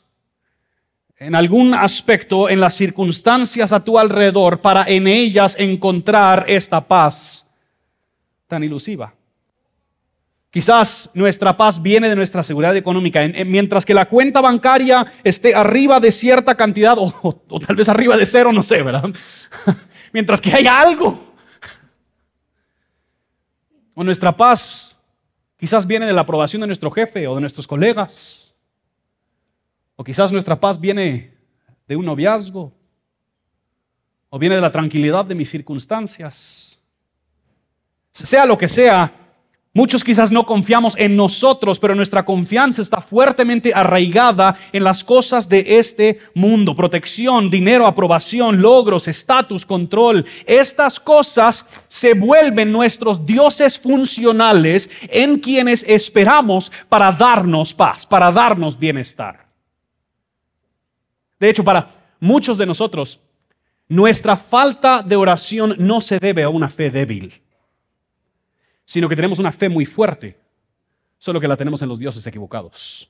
en 1.22 1.36
algún 1.36 1.76
aspecto, 1.76 2.50
en 2.50 2.60
las 2.60 2.74
circunstancias 2.74 3.72
a 3.72 3.84
tu 3.84 4.00
alrededor, 4.00 4.60
para 4.60 4.86
en 4.86 5.06
ellas 5.06 5.56
encontrar 5.60 6.46
esta 6.48 6.82
paz 6.82 7.46
tan 8.48 8.64
ilusiva. 8.64 9.14
Quizás 10.50 11.12
nuestra 11.14 11.56
paz 11.56 11.80
viene 11.80 12.10
de 12.10 12.16
nuestra 12.16 12.42
seguridad 12.42 12.76
económica. 12.76 13.22
Mientras 13.46 13.86
que 13.86 13.94
la 13.94 14.10
cuenta 14.10 14.42
bancaria 14.42 15.06
esté 15.24 15.54
arriba 15.54 16.00
de 16.00 16.12
cierta 16.12 16.56
cantidad, 16.56 16.98
o, 16.98 17.42
tal 17.66 17.76
vez 17.76 17.88
arriba 17.88 18.18
de 18.18 18.26
cero, 18.26 18.52
no 18.52 18.64
sé, 18.64 18.82
¿verdad? 18.82 19.12
Mientras 20.12 20.42
que 20.42 20.52
haya 20.52 20.82
algo. 20.82 21.34
O 23.94 24.04
nuestra 24.04 24.36
paz 24.36 24.92
Quizás 25.62 25.86
viene 25.86 26.08
de 26.08 26.14
la 26.14 26.22
aprobación 26.22 26.62
de 26.62 26.66
nuestro 26.66 26.90
jefe 26.90 27.28
o 27.28 27.36
de 27.36 27.42
nuestros 27.42 27.68
colegas. 27.68 28.41
O 30.02 30.04
quizás 30.04 30.32
nuestra 30.32 30.60
paz 30.60 30.80
viene 30.80 31.30
de 31.88 31.96
un 31.96 32.04
noviazgo. 32.04 32.74
O 34.32 34.40
viene 34.40 34.56
de 34.56 34.62
la 34.62 34.72
tranquilidad 34.72 35.24
de 35.26 35.36
mis 35.36 35.48
circunstancias. 35.48 36.80
Sea 38.12 38.48
lo 38.48 38.58
que 38.58 38.68
sea, 38.68 39.14
Muchos 39.74 40.04
quizás 40.04 40.32
no 40.32 40.46
confiamos 40.46 40.96
en 40.98 41.16
nosotros, 41.16 41.80
pero 41.80 41.96
nuestra 41.96 42.26
confianza 42.26 42.82
está 42.82 43.00
fuertemente 43.00 43.74
arraigada 43.74 44.58
en 44.74 44.84
las 44.84 45.02
cosas 45.02 45.48
de 45.48 45.64
este 45.80 46.20
mundo. 46.34 46.76
Protección, 46.76 47.50
dinero, 47.50 47.88
aprobación, 47.88 48.62
logros, 48.62 49.08
estatus, 49.08 49.66
control. 49.66 50.26
Estas 50.46 51.00
cosas 51.00 51.66
se 51.88 52.16
vuelven 52.16 52.70
nuestros 52.70 53.26
dioses 53.26 53.80
funcionales 53.80 54.90
en 55.04 55.40
quienes 55.40 55.86
esperamos 55.88 56.70
para 56.90 57.10
darnos 57.14 57.74
paz, 57.74 58.06
para 58.06 58.30
darnos 58.30 58.78
bienestar. 58.78 59.51
De 61.42 61.50
hecho, 61.50 61.66
para 61.66 61.90
muchos 62.22 62.58
de 62.58 62.66
nosotros, 62.66 63.20
nuestra 63.90 64.38
falta 64.38 65.04
de 65.04 65.18
oración 65.18 65.76
no 65.78 66.00
se 66.00 66.20
debe 66.20 66.44
a 66.44 66.50
una 66.50 66.70
fe 66.70 66.90
débil 66.90 67.42
sino 68.92 69.08
que 69.08 69.16
tenemos 69.16 69.40
una 69.40 69.54
fe 69.54 69.70
muy 69.70 69.86
fuerte, 69.86 70.38
solo 71.18 71.40
que 71.40 71.48
la 71.48 71.56
tenemos 71.56 71.82
en 71.82 71.88
los 71.88 71.98
dioses 71.98 72.28
equivocados. 72.28 73.10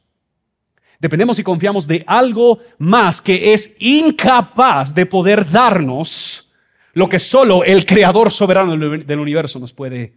Dependemos 1.00 1.40
y 1.40 1.44
confiamos 1.44 1.88
de 1.88 2.04
algo 2.06 2.60
más 2.78 3.20
que 3.20 3.52
es 3.52 3.74
incapaz 3.80 4.94
de 4.94 5.08
poder 5.08 5.50
darnos 5.50 6.48
lo 6.94 7.10
que 7.10 7.18
solo 7.18 7.64
el 7.64 7.84
creador 7.84 8.32
soberano 8.32 8.78
del 8.78 9.20
universo 9.20 9.58
nos 9.58 9.74
puede 9.74 10.14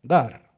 dar. 0.00 0.48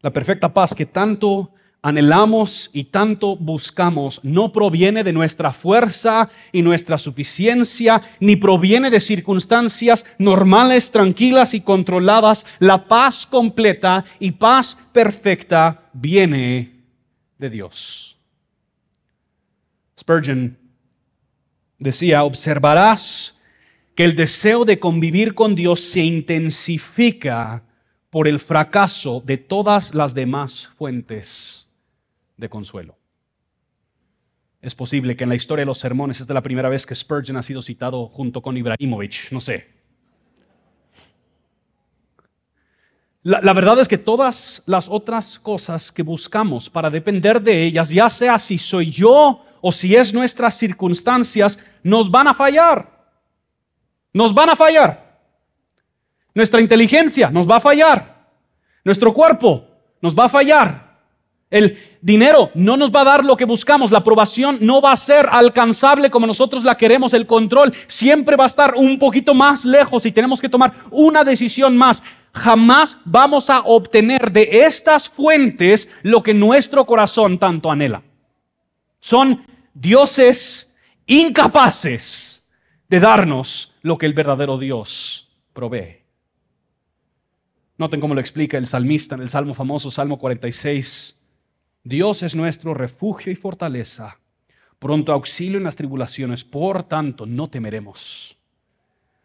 La 0.00 0.10
perfecta 0.10 0.52
paz 0.52 0.74
que 0.74 0.86
tanto 0.86 1.52
anhelamos 1.82 2.70
y 2.72 2.84
tanto 2.84 3.36
buscamos 3.36 4.20
no 4.22 4.52
proviene 4.52 5.02
de 5.02 5.12
nuestra 5.12 5.52
fuerza 5.52 6.30
y 6.52 6.62
nuestra 6.62 6.96
suficiencia, 6.96 8.00
ni 8.20 8.36
proviene 8.36 8.88
de 8.88 9.00
circunstancias 9.00 10.06
normales, 10.16 10.92
tranquilas 10.92 11.54
y 11.54 11.60
controladas. 11.60 12.46
La 12.60 12.86
paz 12.86 13.26
completa 13.26 14.04
y 14.20 14.30
paz 14.30 14.78
perfecta 14.92 15.90
viene 15.92 16.84
de 17.36 17.50
Dios. 17.50 18.16
Spurgeon 19.98 20.56
decía, 21.78 22.22
observarás 22.22 23.36
que 23.96 24.04
el 24.04 24.14
deseo 24.14 24.64
de 24.64 24.78
convivir 24.78 25.34
con 25.34 25.56
Dios 25.56 25.80
se 25.80 26.00
intensifica 26.00 27.64
por 28.08 28.28
el 28.28 28.38
fracaso 28.38 29.22
de 29.24 29.36
todas 29.36 29.94
las 29.94 30.14
demás 30.14 30.70
fuentes 30.76 31.68
de 32.42 32.50
consuelo. 32.50 32.98
Es 34.60 34.74
posible 34.74 35.16
que 35.16 35.24
en 35.24 35.30
la 35.30 35.34
historia 35.34 35.62
de 35.62 35.66
los 35.66 35.78
sermones 35.78 36.20
esta 36.20 36.32
es 36.32 36.34
la 36.34 36.42
primera 36.42 36.68
vez 36.68 36.84
que 36.84 36.94
Spurgeon 36.94 37.38
ha 37.38 37.42
sido 37.42 37.62
citado 37.62 38.06
junto 38.08 38.42
con 38.42 38.56
Ibrahimovic, 38.56 39.32
no 39.32 39.40
sé. 39.40 39.66
La, 43.24 43.40
la, 43.40 43.52
verdad 43.52 43.78
es 43.78 43.88
que 43.88 43.98
todas 43.98 44.62
las 44.66 44.88
otras 44.88 45.38
cosas 45.38 45.90
que 45.92 46.02
buscamos 46.02 46.68
para 46.68 46.90
depender 46.90 47.40
de 47.40 47.64
ellas, 47.64 47.88
ya 47.88 48.10
sea 48.10 48.38
si 48.38 48.58
soy 48.58 48.90
yo 48.90 49.44
o 49.60 49.70
si 49.72 49.94
es 49.94 50.12
nuestras 50.12 50.58
circunstancias, 50.58 51.58
nos 51.84 52.10
van 52.10 52.28
a 52.28 52.34
fallar. 52.34 52.90
Nos 54.12 54.34
van 54.34 54.50
a 54.50 54.56
fallar. 54.56 55.20
Nuestra 56.34 56.60
inteligencia 56.60 57.30
nos 57.30 57.48
va 57.48 57.56
a 57.56 57.60
fallar. 57.60 58.26
Nuestro 58.84 59.12
cuerpo 59.12 59.66
nos 60.00 60.18
va 60.18 60.24
a 60.24 60.28
fallar. 60.28 60.81
El 61.52 61.78
dinero 62.00 62.50
no 62.54 62.78
nos 62.78 62.90
va 62.90 63.02
a 63.02 63.04
dar 63.04 63.24
lo 63.26 63.36
que 63.36 63.44
buscamos. 63.44 63.90
La 63.90 63.98
aprobación 63.98 64.56
no 64.62 64.80
va 64.80 64.92
a 64.92 64.96
ser 64.96 65.28
alcanzable 65.30 66.10
como 66.10 66.26
nosotros 66.26 66.64
la 66.64 66.78
queremos. 66.78 67.12
El 67.12 67.26
control 67.26 67.74
siempre 67.88 68.36
va 68.36 68.44
a 68.44 68.46
estar 68.46 68.74
un 68.74 68.98
poquito 68.98 69.34
más 69.34 69.66
lejos 69.66 70.06
y 70.06 70.12
tenemos 70.12 70.40
que 70.40 70.48
tomar 70.48 70.72
una 70.90 71.24
decisión 71.24 71.76
más. 71.76 72.02
Jamás 72.32 72.96
vamos 73.04 73.50
a 73.50 73.60
obtener 73.60 74.32
de 74.32 74.48
estas 74.64 75.10
fuentes 75.10 75.90
lo 76.02 76.22
que 76.22 76.32
nuestro 76.32 76.86
corazón 76.86 77.38
tanto 77.38 77.70
anhela. 77.70 78.02
Son 78.98 79.44
dioses 79.74 80.72
incapaces 81.04 82.48
de 82.88 82.98
darnos 82.98 83.74
lo 83.82 83.98
que 83.98 84.06
el 84.06 84.14
verdadero 84.14 84.56
Dios 84.56 85.28
provee. 85.52 85.98
Noten 87.76 88.00
cómo 88.00 88.14
lo 88.14 88.20
explica 88.20 88.56
el 88.56 88.66
salmista 88.66 89.16
en 89.16 89.20
el 89.20 89.28
salmo 89.28 89.52
famoso, 89.52 89.90
Salmo 89.90 90.18
46. 90.18 91.18
Dios 91.84 92.22
es 92.22 92.34
nuestro 92.34 92.74
refugio 92.74 93.32
y 93.32 93.34
fortaleza, 93.34 94.18
pronto 94.78 95.12
auxilio 95.12 95.58
en 95.58 95.64
las 95.64 95.76
tribulaciones, 95.76 96.44
por 96.44 96.84
tanto 96.84 97.26
no 97.26 97.48
temeremos, 97.48 98.36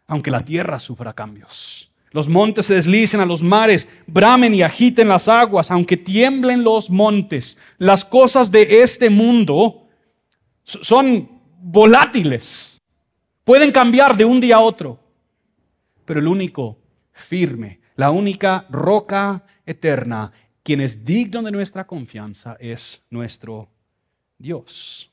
aunque 0.06 0.30
la 0.30 0.44
tierra 0.44 0.80
sufra 0.80 1.12
cambios. 1.12 1.90
Los 2.10 2.28
montes 2.28 2.66
se 2.66 2.74
deslicen 2.74 3.20
a 3.20 3.26
los 3.26 3.42
mares, 3.42 3.88
bramen 4.06 4.54
y 4.54 4.62
agiten 4.62 5.08
las 5.08 5.28
aguas, 5.28 5.70
aunque 5.70 5.96
tiemblen 5.96 6.64
los 6.64 6.90
montes. 6.90 7.58
Las 7.76 8.04
cosas 8.04 8.50
de 8.50 8.82
este 8.82 9.10
mundo 9.10 9.86
son 10.64 11.28
volátiles, 11.60 12.80
pueden 13.44 13.70
cambiar 13.70 14.16
de 14.16 14.24
un 14.24 14.40
día 14.40 14.56
a 14.56 14.60
otro, 14.60 14.98
pero 16.04 16.18
el 16.18 16.26
único 16.26 16.78
firme, 17.12 17.80
la 17.94 18.10
única 18.10 18.66
roca 18.70 19.44
eterna 19.66 20.32
quien 20.68 20.82
es 20.82 21.02
digno 21.02 21.40
de 21.40 21.50
nuestra 21.50 21.86
confianza 21.86 22.54
es 22.60 23.02
nuestro 23.08 23.70
Dios. 24.36 25.10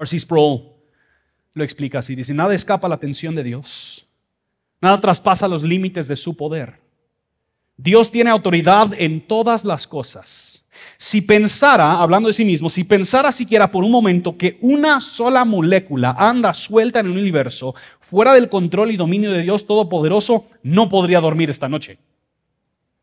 R.C. 0.00 0.18
Sproul 0.18 0.72
lo 1.52 1.62
explica 1.62 2.00
así, 2.00 2.16
dice, 2.16 2.34
nada 2.34 2.52
escapa 2.52 2.88
a 2.88 2.90
la 2.90 2.96
atención 2.96 3.36
de 3.36 3.44
Dios, 3.44 4.08
nada 4.80 5.00
traspasa 5.00 5.46
los 5.46 5.62
límites 5.62 6.08
de 6.08 6.16
su 6.16 6.36
poder. 6.36 6.80
Dios 7.76 8.10
tiene 8.10 8.28
autoridad 8.28 8.90
en 8.98 9.24
todas 9.24 9.64
las 9.64 9.86
cosas. 9.86 10.66
Si 10.98 11.20
pensara, 11.20 12.00
hablando 12.00 12.26
de 12.26 12.32
sí 12.32 12.44
mismo, 12.44 12.68
si 12.68 12.82
pensara 12.82 13.30
siquiera 13.30 13.70
por 13.70 13.84
un 13.84 13.92
momento 13.92 14.36
que 14.36 14.58
una 14.62 15.00
sola 15.00 15.44
molécula 15.44 16.16
anda 16.18 16.54
suelta 16.54 16.98
en 16.98 17.06
el 17.06 17.12
universo, 17.12 17.76
fuera 18.00 18.34
del 18.34 18.48
control 18.48 18.90
y 18.90 18.96
dominio 18.96 19.30
de 19.30 19.42
Dios 19.42 19.64
Todopoderoso, 19.64 20.46
no 20.64 20.88
podría 20.88 21.20
dormir 21.20 21.50
esta 21.50 21.68
noche. 21.68 22.00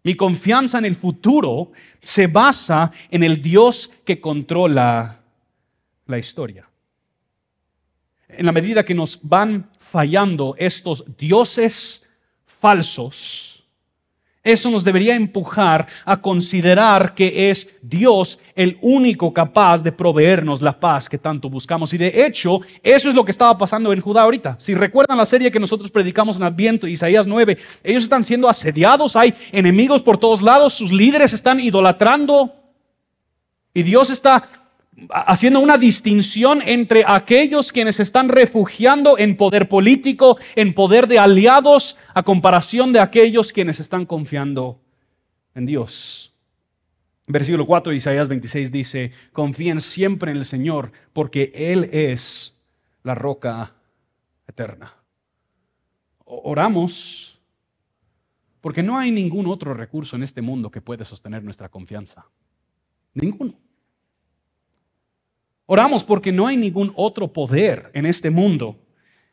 Mi 0.03 0.15
confianza 0.15 0.79
en 0.79 0.85
el 0.85 0.95
futuro 0.95 1.71
se 2.01 2.27
basa 2.27 2.91
en 3.09 3.23
el 3.23 3.41
Dios 3.41 3.91
que 4.03 4.19
controla 4.19 5.19
la 6.07 6.17
historia. 6.17 6.67
En 8.27 8.45
la 8.45 8.51
medida 8.51 8.83
que 8.83 8.95
nos 8.95 9.19
van 9.21 9.69
fallando 9.79 10.55
estos 10.57 11.03
dioses 11.17 12.09
falsos, 12.45 13.60
eso 14.43 14.71
nos 14.71 14.83
debería 14.83 15.15
empujar 15.15 15.87
a 16.03 16.19
considerar 16.19 17.13
que 17.13 17.51
es 17.51 17.67
Dios 17.83 18.39
el 18.55 18.79
único 18.81 19.31
capaz 19.31 19.83
de 19.83 19.91
proveernos 19.91 20.63
la 20.63 20.79
paz 20.79 21.07
que 21.07 21.19
tanto 21.19 21.47
buscamos. 21.47 21.93
Y 21.93 21.99
de 21.99 22.25
hecho, 22.25 22.61
eso 22.81 23.09
es 23.09 23.13
lo 23.13 23.23
que 23.23 23.29
estaba 23.29 23.55
pasando 23.55 23.93
en 23.93 24.01
Judá 24.01 24.23
ahorita. 24.23 24.55
Si 24.59 24.73
recuerdan 24.73 25.19
la 25.19 25.27
serie 25.27 25.51
que 25.51 25.59
nosotros 25.59 25.91
predicamos 25.91 26.37
en 26.37 26.43
Adviento, 26.43 26.87
Isaías 26.87 27.27
9, 27.27 27.55
ellos 27.83 28.03
están 28.03 28.23
siendo 28.23 28.49
asediados, 28.49 29.15
hay 29.15 29.35
enemigos 29.51 30.01
por 30.01 30.17
todos 30.17 30.41
lados, 30.41 30.73
sus 30.73 30.91
líderes 30.91 31.33
están 31.33 31.59
idolatrando. 31.59 32.55
Y 33.75 33.83
Dios 33.83 34.09
está 34.09 34.49
haciendo 35.09 35.59
una 35.59 35.77
distinción 35.77 36.61
entre 36.65 37.03
aquellos 37.07 37.71
quienes 37.71 37.99
están 37.99 38.29
refugiando 38.29 39.17
en 39.17 39.37
poder 39.37 39.69
político, 39.69 40.37
en 40.55 40.73
poder 40.73 41.07
de 41.07 41.19
aliados, 41.19 41.97
a 42.13 42.23
comparación 42.23 42.93
de 42.93 42.99
aquellos 42.99 43.51
quienes 43.51 43.79
están 43.79 44.05
confiando 44.05 44.79
en 45.55 45.65
Dios. 45.65 46.33
Versículo 47.27 47.65
4 47.65 47.91
de 47.91 47.97
Isaías 47.97 48.27
26 48.27 48.71
dice, 48.71 49.11
confíen 49.31 49.79
siempre 49.79 50.31
en 50.31 50.37
el 50.37 50.45
Señor, 50.45 50.91
porque 51.13 51.51
Él 51.55 51.89
es 51.91 52.59
la 53.03 53.15
roca 53.15 53.73
eterna. 54.47 54.93
Oramos 56.25 57.39
porque 58.59 58.83
no 58.83 58.99
hay 58.99 59.11
ningún 59.11 59.47
otro 59.47 59.73
recurso 59.73 60.15
en 60.15 60.23
este 60.23 60.41
mundo 60.41 60.69
que 60.69 60.81
puede 60.81 61.03
sostener 61.03 61.43
nuestra 61.43 61.69
confianza. 61.69 62.25
Ninguno. 63.13 63.55
Oramos 65.73 66.03
porque 66.03 66.33
no 66.33 66.47
hay 66.47 66.57
ningún 66.57 66.91
otro 66.97 67.29
poder 67.31 67.91
en 67.93 68.05
este 68.05 68.29
mundo 68.29 68.75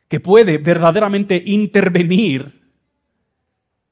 que 0.07 0.21
puede 0.21 0.57
verdaderamente 0.57 1.43
intervenir 1.45 2.61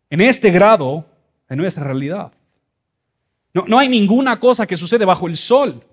en 0.10 0.21
este 0.21 0.49
grado 0.49 1.05
en 1.49 1.57
nuestra 1.57 1.83
realidad. 1.83 2.31
No, 3.53 3.65
no, 3.67 3.77
hay 3.77 3.89
ninguna 3.89 4.39
cosa 4.39 4.65
que 4.65 4.77
sucede 4.77 5.03
bajo 5.03 5.27
el 5.27 5.36
sol 5.36 5.83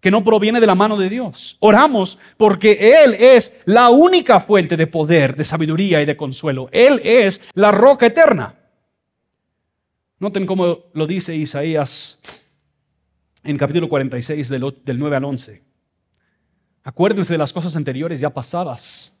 que 0.00 0.10
no 0.10 0.24
proviene 0.24 0.58
de 0.58 0.66
la 0.66 0.74
mano 0.74 0.96
de 0.96 1.10
Dios. 1.10 1.58
Oramos 1.60 2.18
porque 2.38 3.04
Él 3.04 3.12
es 3.12 3.54
la 3.66 3.90
única 3.90 4.40
fuente 4.40 4.78
de 4.78 4.86
poder, 4.86 5.36
de 5.36 5.44
sabiduría 5.44 6.00
y 6.00 6.06
de 6.06 6.16
consuelo. 6.16 6.70
Él 6.72 6.98
es 7.04 7.42
la 7.52 7.72
roca 7.72 8.06
eterna. 8.06 8.54
Noten 10.18 10.46
cómo 10.46 10.78
lo 10.94 11.06
dice 11.06 11.36
Isaías 11.36 12.18
en 13.44 13.58
capítulo 13.58 13.90
46 13.90 14.48
del, 14.48 14.74
del 14.82 14.98
9 14.98 15.16
al 15.16 15.24
11. 15.24 15.69
Acuérdense 16.82 17.34
de 17.34 17.38
las 17.38 17.52
cosas 17.52 17.76
anteriores 17.76 18.20
ya 18.20 18.30
pasadas, 18.30 19.14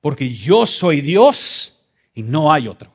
porque 0.00 0.30
yo 0.30 0.66
soy 0.66 1.00
Dios 1.00 1.76
y 2.14 2.22
no 2.22 2.52
hay 2.52 2.68
otro. 2.68 2.92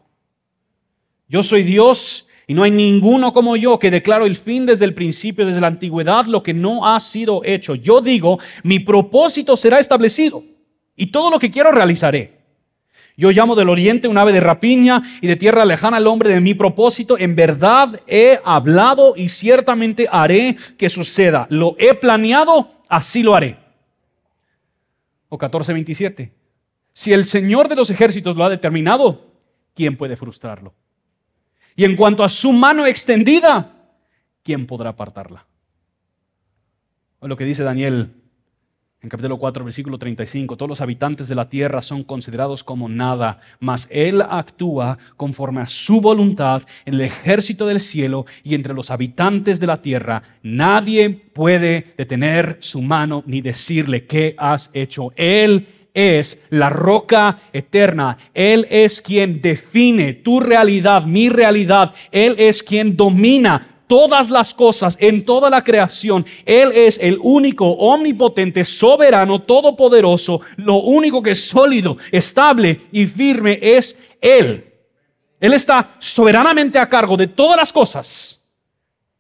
Yo 1.28 1.44
soy 1.44 1.64
Dios 1.64 2.26
y 2.48 2.54
no 2.54 2.64
hay 2.64 2.72
ninguno 2.72 3.34
como 3.34 3.58
yo 3.58 3.78
que 3.80 3.92
declaro 3.92 4.26
el 4.26 4.38
fin 4.38 4.66
desde 4.66 4.86
el 4.86 4.94
principio, 4.94 5.46
desde 5.46 5.60
la 5.60 5.68
antigüedad, 5.68 6.26
lo 6.26 6.42
que 6.42 6.54
no 6.54 6.88
ha 6.88 7.00
sido 7.02 7.42
hecho. 7.44 7.76
Yo 7.76 8.00
digo, 8.00 8.40
mi 8.64 8.80
propósito 8.80 9.58
será 9.58 9.80
establecido 9.80 10.44
y 10.96 11.08
todo 11.08 11.30
lo 11.30 11.38
que 11.38 11.52
quiero 11.52 11.72
realizaré. 11.72 12.38
Yo 13.18 13.32
llamo 13.32 13.56
del 13.56 13.68
oriente 13.68 14.08
un 14.08 14.18
ave 14.18 14.32
de 14.32 14.40
rapiña 14.40 15.02
y 15.22 15.28
de 15.28 15.36
tierra 15.36 15.66
lejana 15.66 15.98
al 15.98 16.08
hombre 16.08 16.30
de 16.30 16.40
mi 16.40 16.54
propósito. 16.54 17.18
En 17.18 17.36
verdad 17.36 18.00
he 18.08 18.40
hablado 18.46 19.16
y 19.18 19.28
ciertamente 19.28 20.08
haré 20.10 20.56
que 20.78 20.88
suceda. 20.88 21.48
Lo 21.50 21.76
he 21.80 21.96
planeado, 21.96 22.72
así 22.88 23.24
lo 23.24 23.36
haré 23.36 23.67
o 25.30 25.38
14:27. 25.38 26.32
Si 26.94 27.14
el 27.14 27.26
Señor 27.26 27.68
de 27.68 27.76
los 27.76 27.90
ejércitos 27.90 28.36
lo 28.36 28.44
ha 28.44 28.50
determinado, 28.50 29.34
¿quién 29.76 29.98
puede 29.98 30.16
frustrarlo? 30.16 30.74
Y 31.76 31.86
en 31.86 31.96
cuanto 31.96 32.24
a 32.24 32.30
su 32.30 32.54
mano 32.54 32.86
extendida, 32.86 33.92
¿quién 34.44 34.66
podrá 34.66 34.90
apartarla? 34.90 35.46
O 37.20 37.28
lo 37.28 37.38
que 37.38 37.46
dice 37.46 37.64
Daniel 37.64 38.14
En 39.00 39.10
capítulo 39.10 39.38
4, 39.38 39.64
versículo 39.64 40.00
35, 40.00 40.58
todos 40.58 40.70
los 40.70 40.82
habitantes 40.82 41.28
de 41.28 41.36
la 41.36 41.50
tierra 41.50 41.84
son 41.84 42.04
considerados 42.04 42.64
como 42.64 42.90
nada, 42.90 43.40
mas 43.60 43.88
Él 43.92 44.24
actúa 44.24 44.98
conforme 45.16 45.62
a 45.62 45.68
su 45.68 46.02
voluntad 46.02 46.64
en 46.84 46.96
el 46.96 47.02
ejército 47.02 47.68
del 47.68 47.80
cielo 47.80 48.26
y 48.44 48.56
entre 48.56 48.74
los 48.74 48.90
habitantes 48.90 49.60
de 49.60 49.68
la 49.68 49.84
tierra. 49.84 50.24
Nadie 50.42 51.12
puede 51.12 51.94
detener 51.96 52.58
su 52.60 52.82
mano 52.82 53.22
ni 53.28 53.42
decirle 53.42 54.08
qué 54.08 54.34
has 54.36 54.72
hecho. 54.74 55.14
Él 55.16 55.68
es 55.94 56.42
la 56.50 56.72
roca 56.72 57.42
eterna. 57.54 58.18
Él 58.34 58.66
es 58.72 59.00
quien 59.00 59.44
define 59.44 60.14
tu 60.14 60.40
realidad, 60.40 61.06
mi 61.06 61.30
realidad. 61.30 61.94
Él 62.12 62.34
es 62.40 62.64
quien 62.64 62.98
domina 62.98 63.77
todas 63.88 64.30
las 64.30 64.54
cosas, 64.54 64.98
en 65.00 65.26
toda 65.26 65.50
la 65.50 65.64
creación. 65.64 66.26
Él 66.46 66.72
es 66.74 67.00
el 67.02 67.18
único, 67.22 67.66
omnipotente, 67.66 68.66
soberano, 68.66 69.42
todopoderoso. 69.42 70.42
Lo 70.58 70.76
único 70.76 71.24
que 71.24 71.32
es 71.32 71.48
sólido, 71.48 71.98
estable 72.12 72.80
y 72.92 73.08
firme 73.08 73.60
es 73.62 73.98
Él. 74.22 74.66
Él 75.40 75.54
está 75.54 75.96
soberanamente 76.00 76.80
a 76.80 76.90
cargo 76.90 77.16
de 77.16 77.28
todas 77.28 77.58
las 77.58 77.72
cosas. 77.72 78.42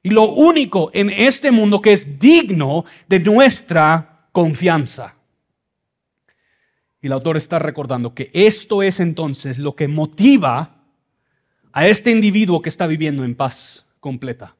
Y 0.03 0.09
lo 0.09 0.29
único 0.29 0.89
en 0.93 1.09
este 1.09 1.51
mundo 1.51 1.81
que 1.81 1.93
es 1.93 2.19
digno 2.19 2.85
de 3.07 3.19
nuestra 3.19 4.27
confianza. 4.31 5.15
Y 7.01 7.07
el 7.07 7.13
autor 7.13 7.37
está 7.37 7.59
recordando 7.59 8.13
que 8.13 8.29
esto 8.33 8.81
es 8.81 8.99
entonces 8.99 9.59
lo 9.59 9.75
que 9.75 9.87
motiva 9.87 10.77
a 11.71 11.87
este 11.87 12.11
individuo 12.11 12.61
que 12.61 12.69
está 12.69 12.87
viviendo 12.87 13.23
en 13.23 13.35
paz 13.35 13.85
completa. 13.99 14.56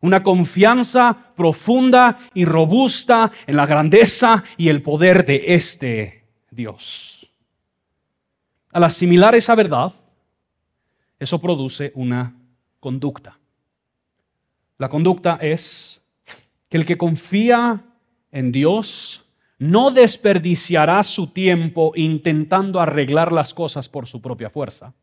Una 0.00 0.22
confianza 0.22 1.32
profunda 1.34 2.18
y 2.34 2.44
robusta 2.44 3.32
en 3.46 3.56
la 3.56 3.66
grandeza 3.66 4.44
y 4.56 4.68
el 4.68 4.82
poder 4.82 5.24
de 5.24 5.54
este 5.54 6.24
Dios. 6.50 7.28
Al 8.72 8.84
asimilar 8.84 9.34
esa 9.34 9.54
verdad, 9.54 9.92
eso 11.18 11.40
produce 11.40 11.90
una 11.94 12.34
conducta. 12.80 13.38
La 14.76 14.88
conducta 14.88 15.38
es 15.40 16.00
que 16.68 16.76
el 16.76 16.86
que 16.86 16.98
confía 16.98 17.84
en 18.30 18.52
Dios 18.52 19.24
no 19.58 19.90
desperdiciará 19.90 21.02
su 21.02 21.28
tiempo 21.28 21.92
intentando 21.96 22.80
arreglar 22.80 23.32
las 23.32 23.52
cosas 23.52 23.88
por 23.88 24.06
su 24.06 24.22
propia 24.22 24.50
fuerza. 24.50 24.94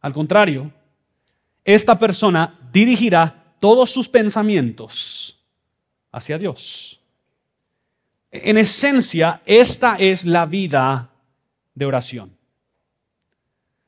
Al 0.00 0.12
contrario, 0.12 0.70
esta 1.64 1.98
persona 1.98 2.58
dirigirá 2.70 3.43
todos 3.64 3.90
sus 3.90 4.10
pensamientos 4.10 5.38
hacia 6.12 6.36
Dios. 6.36 7.00
En 8.30 8.58
esencia, 8.58 9.40
esta 9.46 9.96
es 9.96 10.26
la 10.26 10.44
vida 10.44 11.08
de 11.74 11.86
oración. 11.86 12.36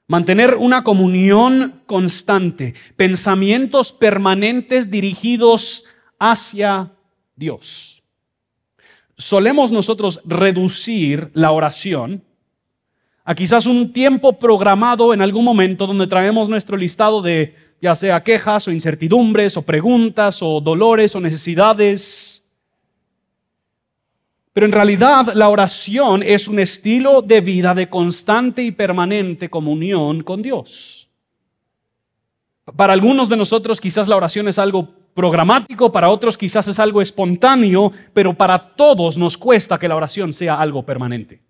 Mantener 0.06 0.54
una 0.54 0.82
comunión 0.82 1.82
constante, 1.84 2.72
pensamientos 2.96 3.92
permanentes 3.92 4.90
dirigidos 4.90 5.84
hacia 6.18 6.92
Dios. 7.34 8.02
Solemos 9.18 9.72
nosotros 9.72 10.22
reducir 10.24 11.30
la 11.34 11.50
oración 11.50 12.24
a 13.26 13.34
quizás 13.34 13.66
un 13.66 13.92
tiempo 13.92 14.38
programado 14.38 15.12
en 15.12 15.20
algún 15.20 15.44
momento 15.44 15.86
donde 15.86 16.06
traemos 16.06 16.48
nuestro 16.48 16.78
listado 16.78 17.20
de 17.20 17.65
ya 17.80 17.94
sea 17.94 18.22
quejas 18.22 18.68
o 18.68 18.72
incertidumbres 18.72 19.56
o 19.56 19.62
preguntas 19.62 20.42
o 20.42 20.60
dolores 20.60 21.14
o 21.14 21.20
necesidades. 21.20 22.42
Pero 24.52 24.66
en 24.66 24.72
realidad 24.72 25.34
la 25.34 25.48
oración 25.48 26.22
es 26.22 26.48
un 26.48 26.58
estilo 26.58 27.20
de 27.20 27.40
vida 27.40 27.74
de 27.74 27.88
constante 27.88 28.62
y 28.62 28.70
permanente 28.70 29.50
comunión 29.50 30.22
con 30.22 30.40
Dios. 30.40 31.08
Para 32.74 32.94
algunos 32.94 33.28
de 33.28 33.36
nosotros 33.36 33.80
quizás 33.80 34.08
la 34.08 34.16
oración 34.16 34.48
es 34.48 34.58
algo 34.58 34.88
programático, 35.14 35.92
para 35.92 36.08
otros 36.10 36.36
quizás 36.36 36.68
es 36.68 36.78
algo 36.78 37.00
espontáneo, 37.00 37.92
pero 38.12 38.34
para 38.34 38.74
todos 38.74 39.16
nos 39.16 39.36
cuesta 39.36 39.78
que 39.78 39.88
la 39.88 39.96
oración 39.96 40.32
sea 40.32 40.60
algo 40.60 40.84
permanente. 40.84 41.40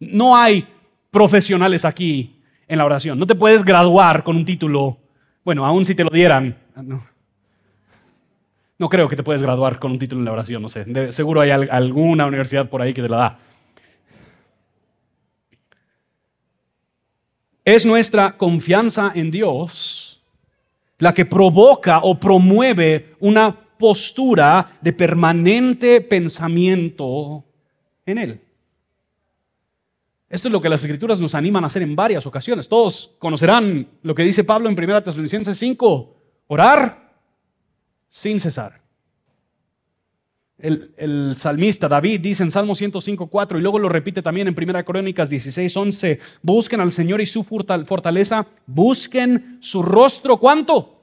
No 0.00 0.36
hay 0.36 0.66
profesionales 1.10 1.84
aquí 1.84 2.36
en 2.66 2.78
la 2.78 2.84
oración. 2.84 3.18
No 3.18 3.26
te 3.26 3.34
puedes 3.34 3.64
graduar 3.64 4.22
con 4.22 4.36
un 4.36 4.44
título 4.44 4.98
bueno, 5.48 5.64
aún 5.64 5.82
si 5.86 5.94
te 5.94 6.04
lo 6.04 6.10
dieran, 6.10 6.54
no, 8.76 8.88
creo 8.90 9.08
que 9.08 9.16
te 9.16 9.22
puedes 9.22 9.40
graduar 9.40 9.78
con 9.78 9.92
un 9.92 9.98
título 9.98 10.20
en 10.20 10.26
la 10.26 10.32
oración, 10.32 10.60
no 10.60 10.68
sé. 10.68 11.10
seguro 11.10 11.40
hay 11.40 11.48
alguna 11.48 12.26
universidad 12.26 12.68
por 12.68 12.82
ahí 12.82 12.92
que 12.92 13.00
te 13.00 13.08
la 13.08 13.16
da. 13.16 13.38
Es 17.64 17.86
nuestra 17.86 18.36
confianza 18.36 19.10
en 19.14 19.30
Dios 19.30 20.20
la 20.98 21.14
que 21.14 21.24
provoca 21.24 22.00
o 22.02 22.20
promueve 22.20 23.14
una 23.20 23.50
postura 23.50 24.72
de 24.82 24.92
permanente 24.92 26.02
pensamiento 26.02 27.42
en 28.04 28.18
Él. 28.18 28.40
Esto 30.30 30.48
es 30.48 30.52
lo 30.52 30.60
que 30.60 30.68
las 30.68 30.82
escrituras 30.82 31.18
nos 31.20 31.34
animan 31.34 31.64
a 31.64 31.68
hacer 31.68 31.82
en 31.82 31.96
varias 31.96 32.26
ocasiones. 32.26 32.68
Todos 32.68 33.14
conocerán 33.18 33.88
lo 34.02 34.14
que 34.14 34.22
dice 34.22 34.44
Pablo 34.44 34.68
en 34.68 34.78
1 34.78 35.02
Tesalonicenses 35.02 35.58
5, 35.58 36.16
orar 36.48 37.12
sin 38.10 38.38
cesar. 38.38 38.82
El, 40.58 41.34
salmista 41.36 41.88
David 41.88 42.20
dice 42.20 42.42
en 42.42 42.50
Salmo 42.50 42.74
105, 42.74 43.28
4 43.28 43.58
y 43.58 43.62
luego 43.62 43.78
lo 43.78 43.88
repite 43.88 44.22
también 44.22 44.48
en 44.48 44.56
1 44.58 44.84
Crónicas 44.84 45.30
16, 45.30 45.76
11, 45.76 46.18
busquen 46.42 46.80
al 46.80 46.90
Señor 46.90 47.20
y 47.20 47.26
su 47.26 47.44
fortaleza, 47.44 48.44
busquen 48.66 49.58
su 49.60 49.82
rostro, 49.82 50.36
¿cuánto? 50.36 51.00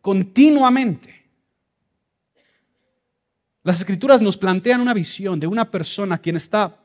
Continuamente. 0.00 1.22
Las 3.62 3.78
escrituras 3.78 4.22
nos 4.22 4.38
plantean 4.38 4.80
una 4.80 4.94
visión 4.94 5.38
de 5.38 5.46
una 5.46 5.70
persona 5.70 6.18
quien 6.18 6.36
está 6.36 6.81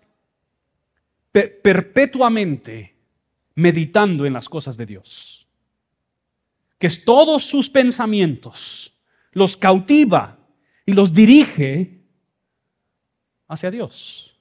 perpetuamente 1.43 2.95
meditando 3.55 4.25
en 4.25 4.33
las 4.33 4.49
cosas 4.49 4.77
de 4.77 4.85
Dios. 4.85 5.47
Que 6.79 6.89
todos 6.89 7.45
sus 7.45 7.69
pensamientos 7.69 8.93
los 9.31 9.57
cautiva 9.57 10.37
y 10.85 10.93
los 10.93 11.13
dirige 11.13 12.01
hacia 13.47 13.71
Dios. 13.71 14.35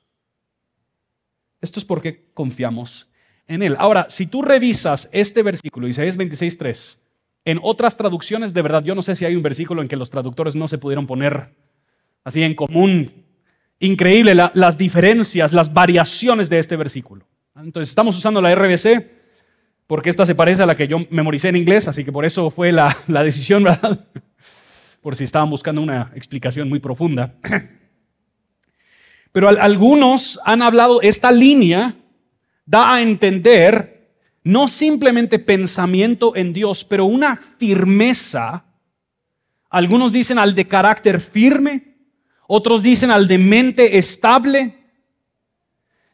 Esto 1.61 1.81
es 1.81 1.85
porque 1.85 2.31
confiamos 2.35 3.09
en 3.47 3.63
Él. 3.63 3.77
Ahora, 3.79 4.07
si 4.09 4.27
tú 4.27 4.43
revisas 4.43 5.09
este 5.13 5.43
versículo, 5.43 5.89
Isaías 5.89 6.19
26.3, 6.19 7.01
en 7.45 7.61
otras 7.63 7.97
traducciones, 7.97 8.53
de 8.55 8.63
verdad, 8.63 8.85
yo 8.85 8.95
no 8.95 9.03
sé 9.03 9.17
si 9.17 9.25
hay 9.25 9.37
un 9.37 9.43
versículo 9.43 9.83
en 9.83 9.89
que 9.89 9.97
los 9.97 10.11
traductores 10.11 10.55
no 10.55 10.69
se 10.69 10.79
pudieron 10.79 11.07
poner 11.07 11.55
así 12.25 12.43
en 12.43 12.55
común 12.55 13.26
increíble 13.79 14.35
las 14.35 14.79
diferencias, 14.79 15.53
las 15.53 15.73
variaciones 15.73 16.49
de 16.49 16.59
este 16.59 16.77
versículo. 16.77 17.27
Entonces 17.57 17.91
estamos 17.91 18.17
usando 18.17 18.41
la 18.41 18.55
RBC 18.55 19.17
porque 19.87 20.11
esta 20.11 20.27
se 20.27 20.35
parece 20.35 20.63
a 20.63 20.67
la 20.67 20.77
que 20.77 20.89
yo 20.89 20.99
memoricé 21.11 21.49
en 21.49 21.57
inglés, 21.57 21.87
así 21.89 22.05
que 22.05 22.13
por 22.13 22.25
eso 22.25 22.51
fue 22.51 22.73
la, 22.73 22.97
decisión, 23.25 23.63
¿verdad? 23.63 24.05
Por 25.01 25.15
si 25.15 25.23
estaban 25.23 25.49
buscando 25.49 25.81
una 25.81 26.11
explicación 26.17 26.69
muy 26.69 26.81
profunda. 26.81 27.35
Pero 29.33 29.49
algunos 29.49 30.41
han 30.45 30.63
hablado, 30.63 31.01
esta 31.03 31.31
línea 31.31 31.95
da 32.65 32.95
a 32.95 33.03
entender 33.03 33.97
no 34.43 34.67
simplemente 34.67 35.39
pensamiento 35.39 36.35
en 36.37 36.53
Dios, 36.53 36.85
pero 36.85 37.05
una 37.05 37.37
firmeza. 37.37 38.65
Algunos 39.69 40.13
dicen 40.13 40.39
al 40.39 40.55
de 40.55 40.67
carácter 40.67 41.21
firme, 41.21 41.86
otros 42.47 42.83
dicen 42.83 43.11
al 43.11 43.29
de 43.29 43.39
mente 43.39 43.99
estable. 43.99 44.75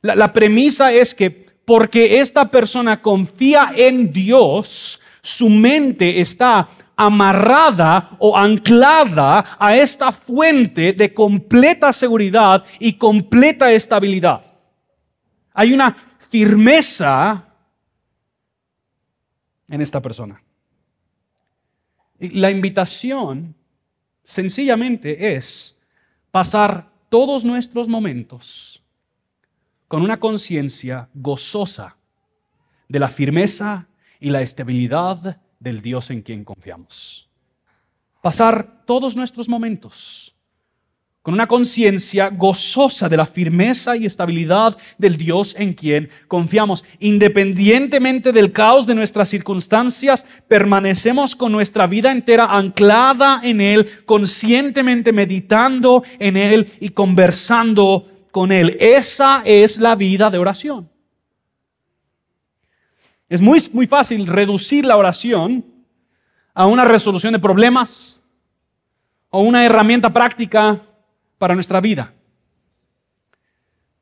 La, 0.01 0.33
premisa 0.33 0.93
es 0.93 1.15
que 1.15 1.31
porque 1.31 2.21
esta 2.21 2.51
persona 2.51 3.01
confía 3.01 3.73
en 3.77 4.13
Dios, 4.13 5.01
su 5.23 5.49
mente 5.49 6.21
está 6.21 6.69
amarrada 6.97 8.17
o 8.19 8.37
anclada 8.37 9.57
a 9.59 9.77
esta 9.77 10.11
fuente 10.11 10.93
de 10.93 11.15
completa 11.15 11.93
seguridad 11.93 12.65
y 12.81 12.95
completa 12.95 13.71
estabilidad. 13.73 14.45
Hay 15.55 15.73
una 15.73 15.95
firmeza 16.31 17.45
en 19.69 19.81
esta 19.81 20.01
persona. 20.01 20.43
La 22.19 22.51
invitación 22.51 23.55
sencillamente 24.25 25.35
es 25.35 25.79
pasar 26.33 26.91
todos 27.11 27.45
nuestros 27.45 27.87
momentos 27.87 28.83
con 29.87 30.03
una 30.03 30.19
conciencia 30.19 31.09
gozosa 31.13 31.97
de 32.89 32.99
la 32.99 33.09
firmeza 33.09 33.87
y 34.19 34.31
la 34.31 34.41
estabilidad 34.41 35.41
del 35.61 35.83
Dios 35.83 36.11
en 36.11 36.23
quien 36.23 36.43
confiamos. 36.43 37.29
Pasar 38.23 38.85
todos 38.87 39.15
nuestros 39.15 39.49
momentos 39.49 40.35
con 41.23 41.35
una 41.35 41.47
conciencia 41.47 42.31
gozosa 42.31 43.09
de 43.09 43.17
la 43.17 43.27
firmeza 43.27 43.97
y 43.97 44.07
estabilidad 44.07 44.77
del 44.99 45.17
Dios 45.17 45.55
en 45.57 45.73
quien 45.73 46.11
confiamos. 46.27 46.85
Independientemente 46.99 48.33
del 48.33 48.51
caos 48.51 48.89
de 48.89 48.97
nuestras 48.97 49.29
circunstancias, 49.29 50.27
permanecemos 50.49 51.37
con 51.37 51.53
nuestra 51.53 51.87
vida 51.87 52.11
entera 52.11 52.47
anclada 52.47 53.41
en 53.45 53.61
Él, 53.61 54.05
conscientemente 54.05 55.13
meditando 55.13 56.03
en 56.19 56.37
Él 56.37 56.73
y 56.81 56.89
conversando 56.89 58.09
con 58.33 58.51
Él. 58.51 58.77
Esa 58.81 59.43
es 59.45 59.79
la 59.79 59.95
vida 59.95 60.29
de 60.29 60.39
oración. 60.39 60.91
Es 63.29 63.41
muy, 63.41 63.63
muy 63.73 63.87
fácil 63.87 64.27
reducir 64.27 64.85
la 64.85 64.97
oración 64.97 65.65
a 66.53 66.67
una 66.67 66.85
resolución 66.85 67.33
de 67.33 67.39
problemas 67.39 68.21
o 69.31 69.41
una 69.41 69.65
herramienta 69.65 70.13
práctica 70.13 70.83
para 71.43 71.57
nuestra 71.57 71.81
vida. 71.81 72.15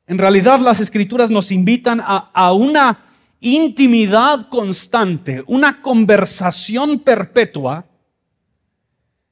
En 0.05 0.19
realidad 0.19 0.59
las 0.59 0.79
escrituras 0.79 1.31
nos 1.31 1.51
invitan 1.51 1.99
a, 1.99 2.53
una 2.53 3.03
intimidad 3.39 4.47
constante, 4.47 5.43
una 5.47 5.81
conversación 5.81 6.99
perpetua 6.99 7.83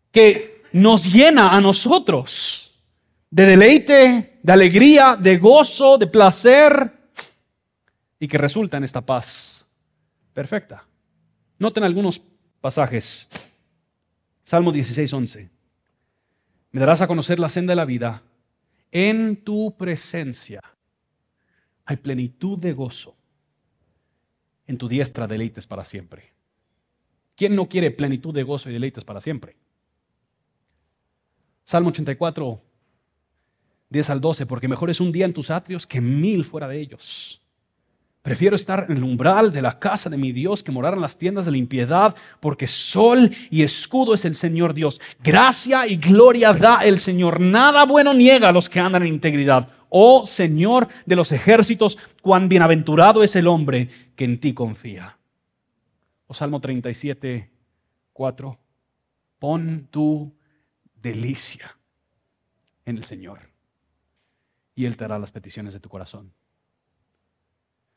que 0.10 0.64
nos 0.74 1.14
llena 1.14 1.56
a 1.56 1.62
nosotros 1.62 2.74
de 3.30 3.46
deleite, 3.46 4.40
de 4.42 4.54
alegría, 4.54 5.16
de 5.16 5.38
gozo, 5.38 6.00
de 6.00 6.08
placer 6.08 6.92
y 8.20 8.28
que 8.28 8.40
resulta 8.40 8.78
en 8.78 8.86
esta 8.86 9.02
paz 9.02 9.68
perfecta. 10.34 10.84
Noten 11.60 11.84
algunos 11.84 12.20
pasajes. 12.60 13.30
Salmo 14.44 14.72
16, 14.72 15.14
11. 15.14 15.59
Me 16.72 16.80
darás 16.80 17.02
a 17.02 17.08
conocer 17.08 17.40
la 17.40 17.50
senda 17.50 17.72
de 17.72 17.76
la 17.76 17.86
vida. 17.86 18.24
En 18.92 19.38
tu 19.44 19.76
presencia 19.78 20.62
hay 21.86 21.98
plenitud 21.98 22.58
de 22.58 22.74
gozo. 22.74 23.16
En 24.68 24.78
tu 24.78 24.88
diestra 24.88 25.28
deleites 25.28 25.66
para 25.66 25.84
siempre. 25.84 26.32
¿Quién 27.36 27.56
no 27.56 27.68
quiere 27.68 27.90
plenitud 27.90 28.34
de 28.34 28.44
gozo 28.44 28.70
y 28.70 28.74
deleites 28.74 29.04
para 29.04 29.22
siempre? 29.22 29.56
Salmo 31.66 31.90
84, 31.90 32.62
10 33.90 34.10
al 34.10 34.22
12, 34.22 34.46
porque 34.46 34.68
mejor 34.68 34.90
es 34.90 35.00
un 35.00 35.12
día 35.12 35.26
en 35.26 35.34
tus 35.34 35.50
atrios 35.50 35.88
que 35.88 36.02
mil 36.02 36.44
fuera 36.44 36.68
de 36.68 36.80
ellos. 36.80 37.42
Prefiero 38.22 38.56
estar 38.56 38.86
en 38.90 38.98
el 38.98 39.04
umbral 39.04 39.54
de 39.54 39.62
la 39.62 39.80
casa 39.80 40.10
de 40.10 40.18
mi 40.18 40.34
Dios 40.34 40.62
que 40.62 40.72
morar 40.72 40.94
en 40.94 41.02
las 41.02 41.18
tiendas 41.18 41.46
de 41.46 41.52
la 41.52 41.58
impiedad, 41.58 42.16
porque 42.42 42.68
sol 42.68 43.32
y 43.50 43.64
escudo 43.64 44.14
es 44.14 44.26
el 44.26 44.36
Señor 44.36 44.74
Dios. 44.74 45.00
Gracia 45.24 45.88
y 45.88 45.96
gloria 45.96 46.54
da 46.54 46.84
el 46.84 47.00
Señor. 47.00 47.40
Nada 47.40 47.86
bueno 47.86 48.14
niega 48.14 48.50
a 48.50 48.52
los 48.52 48.68
que 48.70 48.82
andan 48.82 49.04
en 49.04 49.14
integridad. 49.14 49.70
Oh 49.88 50.28
Señor 50.28 50.90
de 51.06 51.16
los 51.16 51.32
ejércitos, 51.32 51.98
cuán 52.22 52.50
bienaventurado 52.50 53.24
es 53.24 53.36
el 53.38 53.48
hombre 53.48 53.90
que 54.16 54.26
en 54.26 54.40
ti 54.40 54.54
confía. 54.54 55.18
O 56.28 56.34
Salmo 56.34 56.60
37, 56.60 57.50
4. 58.12 58.60
Pon 59.40 59.88
tu 59.90 60.36
delicia 61.02 61.78
en 62.86 62.98
el 62.98 63.06
Señor 63.06 63.50
y 64.76 64.86
Él 64.86 64.98
te 64.98 65.06
hará 65.06 65.18
las 65.18 65.32
peticiones 65.32 65.74
de 65.74 65.80
tu 65.80 65.88
corazón. 65.88 66.34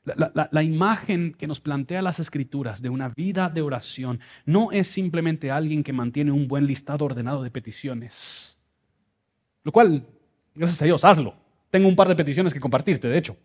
La, 0.04 0.62
imagen 0.64 1.32
que 1.32 1.46
nos 1.46 1.60
plantea 1.60 2.02
las 2.02 2.18
escrituras 2.18 2.82
de 2.82 2.88
una 2.88 3.10
vida 3.10 3.48
de 3.48 3.62
oración 3.62 4.18
no 4.44 4.72
es 4.72 4.88
simplemente 4.88 5.52
alguien 5.52 5.84
que 5.84 5.92
mantiene 5.92 6.32
un 6.32 6.48
buen 6.48 6.66
listado 6.66 7.04
ordenado 7.04 7.44
de 7.44 7.52
peticiones. 7.52 8.58
Lo 9.62 9.70
cual, 9.70 10.04
gracias 10.56 10.82
a 10.82 10.86
Dios, 10.86 11.04
hazlo. 11.04 11.34
Tengo 11.70 11.86
un 11.86 11.94
par 11.94 12.08
de 12.08 12.16
peticiones 12.16 12.52
que 12.52 12.58
compartirte, 12.58 13.06
de 13.06 13.16
hecho. 13.16 13.36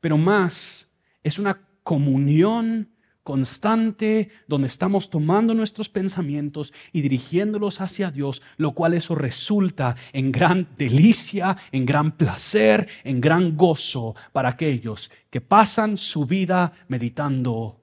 Pero 0.00 0.16
más, 0.16 0.90
es 1.22 1.38
una 1.38 1.60
comunión 1.82 2.88
constante 3.26 4.30
donde 4.46 4.68
estamos 4.68 5.10
tomando 5.10 5.52
nuestros 5.52 5.88
pensamientos 5.88 6.72
y 6.92 7.00
dirigiéndolos 7.00 7.80
hacia 7.80 8.12
Dios, 8.12 8.40
lo 8.56 8.70
cual 8.70 8.94
eso 8.94 9.16
resulta 9.16 9.96
en 10.12 10.30
gran 10.30 10.68
delicia, 10.78 11.56
en 11.72 11.84
gran 11.86 12.16
placer, 12.16 12.88
en 13.02 13.20
gran 13.20 13.56
gozo 13.56 14.14
para 14.32 14.50
aquellos 14.50 15.10
que 15.28 15.40
pasan 15.40 15.96
su 15.96 16.24
vida 16.24 16.72
meditando 16.86 17.80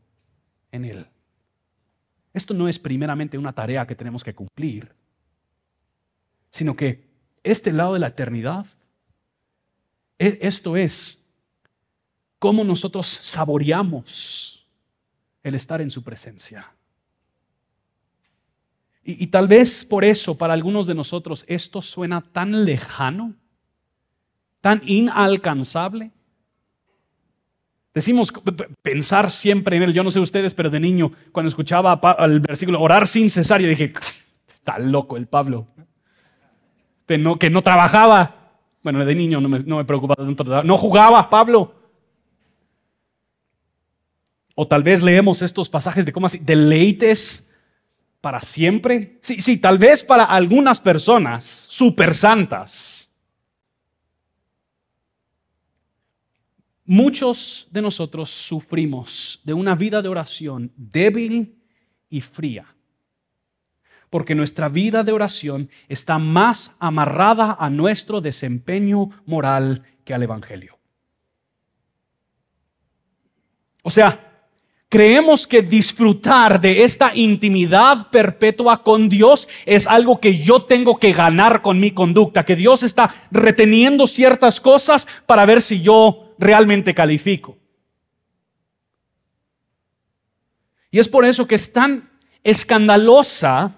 en 0.71 0.85
Él. 0.85 1.07
Esto 2.33 2.53
no 2.53 2.69
es 2.69 2.79
primeramente 2.79 3.37
una 3.37 3.51
tarea 3.51 3.85
que 3.85 3.95
tenemos 3.95 4.23
que 4.23 4.33
cumplir, 4.33 4.93
sino 6.51 6.73
que 6.73 7.03
este 7.43 7.73
lado 7.73 7.95
de 7.95 7.99
la 7.99 8.07
eternidad, 8.07 8.65
e, 10.17 10.39
esto 10.41 10.77
es 10.77 11.21
cómo 12.39 12.63
nosotros 12.63 13.07
saboreamos 13.07 14.62
el 15.43 15.55
estar 15.55 15.81
en 15.81 15.91
su 15.91 16.03
presencia. 16.03 16.73
Y, 19.05 19.27
tal 19.27 19.49
vez 19.49 19.83
por 19.83 20.05
eso 20.05 20.37
para 20.37 20.53
algunos 20.53 20.87
de 20.87 20.95
nosotros 20.95 21.43
esto 21.49 21.81
suena 21.81 22.21
tan 22.21 22.63
lejano, 22.63 23.33
tan 24.61 24.81
inalcanzable. 24.85 26.11
Decimos 27.93 28.31
pensar 28.81 29.29
siempre 29.29 29.75
en 29.75 29.83
él. 29.83 29.93
Yo 29.93 30.03
no 30.03 30.09
sé 30.09 30.21
ustedes, 30.21 30.53
pero 30.53 30.69
de 30.69 30.79
niño, 30.79 31.11
cuando 31.33 31.49
escuchaba 31.49 31.99
el 32.19 32.39
versículo 32.39 32.81
orar 32.81 33.05
sin 33.05 33.29
cesar, 33.29 33.61
yo 33.61 33.67
dije, 33.67 33.91
está 34.47 34.79
loco 34.79 35.17
el 35.17 35.27
Pablo. 35.27 35.67
Que 37.05 37.17
no, 37.17 37.37
que 37.37 37.49
no 37.49 37.61
trabajaba. 37.61 38.35
Bueno, 38.81 39.03
de 39.03 39.15
niño 39.15 39.41
no 39.41 39.49
me, 39.49 39.59
no 39.59 39.77
me 39.77 39.85
preocupaba 39.85 40.25
tanto. 40.25 40.63
No 40.63 40.77
jugaba 40.77 41.29
Pablo. 41.29 41.72
O 44.55 44.67
tal 44.67 44.83
vez 44.83 45.01
leemos 45.01 45.41
estos 45.41 45.69
pasajes 45.69 46.05
de 46.05 46.11
cómo 46.11 46.27
así, 46.27 46.37
deleites 46.37 47.51
para 48.21 48.39
siempre. 48.41 49.19
Sí, 49.21 49.41
sí, 49.41 49.57
tal 49.57 49.77
vez 49.77 50.03
para 50.03 50.23
algunas 50.23 50.79
personas 50.79 51.65
super 51.69 52.13
santas. 52.13 53.11
Muchos 56.85 57.67
de 57.71 57.81
nosotros 57.81 58.29
sufrimos 58.29 59.41
de 59.43 59.53
una 59.53 59.73
vida 59.73 60.01
de 60.01 60.09
oración 60.09 60.71
débil 60.75 61.57
y 62.09 62.21
fría. 62.21 62.75
Porque 64.09 64.35
nuestra 64.35 64.69
vida 64.69 65.03
de 65.03 65.11
oración 65.11 65.69
está 65.87 66.19
más 66.19 66.71
amarrada 66.77 67.57
a 67.59 67.69
nuestro 67.69 68.21
desempeño 68.21 69.09
moral 69.25 69.83
que 70.03 70.13
al 70.13 70.21
Evangelio. 70.21 70.77
O 73.81 73.89
sea, 73.89 74.32
Creemos 74.93 75.47
que 75.47 75.63
disfrutar 75.63 76.61
de 76.61 76.83
esta 76.83 77.15
intimidad 77.15 78.11
perpetua 78.11 78.83
con 78.83 79.09
Dios 79.09 79.49
es 79.65 79.87
algo 79.87 80.19
que 80.19 80.37
yo 80.37 80.65
tengo 80.65 80.99
que 80.99 81.13
ganar 81.13 81.63
con 81.63 81.79
mi 81.79 81.89
conducta, 81.89 82.45
que 82.45 82.55
Dios 82.55 82.83
está 82.83 83.27
reteniendo 83.31 84.05
ciertas 84.05 84.61
cosas 84.61 85.07
para 85.25 85.47
ver 85.47 85.63
si 85.63 85.81
yo 85.81 86.35
realmente 86.37 86.93
califico. 86.93 87.57
Y 90.91 90.99
es 90.99 91.09
por 91.09 91.25
eso 91.25 91.47
que 91.47 91.55
es 91.55 91.73
tan 91.73 92.11
escandalosa 92.43 93.75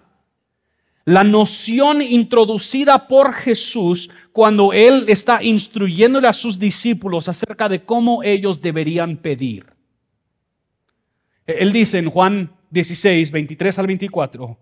la 1.05 1.23
noción 1.23 2.01
introducida 2.01 3.07
por 3.07 3.31
Jesús 3.35 4.09
cuando 4.33 4.73
Él 4.73 5.05
está 5.07 5.41
instruyéndole 5.41 6.27
a 6.27 6.33
sus 6.33 6.59
discípulos 6.59 7.29
acerca 7.29 7.69
de 7.69 7.85
cómo 7.85 8.21
ellos 8.21 8.61
deberían 8.61 9.15
pedir. 9.15 9.74
Él 11.45 11.71
dice 11.71 11.99
en 11.99 12.09
Juan 12.09 12.51
16, 12.71 13.31
23 13.31 13.79
al 13.79 13.87
24, 13.87 14.57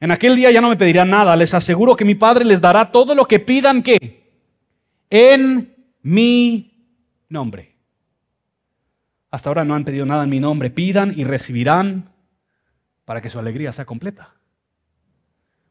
en 0.00 0.10
aquel 0.10 0.36
día 0.36 0.50
ya 0.50 0.60
no 0.60 0.70
me 0.70 0.76
pedirán 0.76 1.10
nada, 1.10 1.36
les 1.36 1.52
aseguro 1.52 1.96
que 1.96 2.04
mi 2.04 2.14
Padre 2.14 2.44
les 2.44 2.60
dará 2.60 2.90
todo 2.90 3.14
lo 3.14 3.26
que 3.26 3.38
pidan 3.38 3.82
que 3.82 4.30
en 5.10 5.74
mi 6.02 6.72
nombre. 7.28 7.76
Hasta 9.30 9.50
ahora 9.50 9.64
no 9.64 9.74
han 9.74 9.84
pedido 9.84 10.06
nada 10.06 10.24
en 10.24 10.30
mi 10.30 10.40
nombre, 10.40 10.70
pidan 10.70 11.12
y 11.16 11.24
recibirán 11.24 12.10
para 13.04 13.20
que 13.20 13.30
su 13.30 13.38
alegría 13.38 13.72
sea 13.72 13.84
completa. 13.84 14.34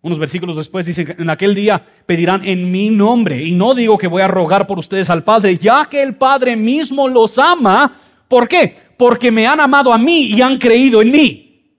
Unos 0.01 0.17
versículos 0.17 0.55
después 0.55 0.85
dicen 0.85 1.15
en 1.17 1.29
aquel 1.29 1.53
día 1.53 1.85
pedirán 2.05 2.45
en 2.45 2.71
mi 2.71 2.89
nombre. 2.89 3.43
Y 3.43 3.51
no 3.51 3.73
digo 3.73 3.97
que 3.97 4.07
voy 4.07 4.21
a 4.21 4.27
rogar 4.27 4.65
por 4.65 4.79
ustedes 4.79 5.09
al 5.09 5.23
Padre, 5.23 5.57
ya 5.57 5.85
que 5.85 6.01
el 6.01 6.15
Padre 6.15 6.55
mismo 6.55 7.07
los 7.09 7.37
ama 7.37 7.97
¿Por 8.29 8.47
qué? 8.47 8.77
Porque 8.95 9.31
me 9.31 9.45
han 9.45 9.59
amado 9.59 9.91
a 9.91 9.97
mí 9.97 10.27
y 10.27 10.41
han 10.41 10.57
creído 10.57 11.01
en 11.01 11.11
mí, 11.11 11.73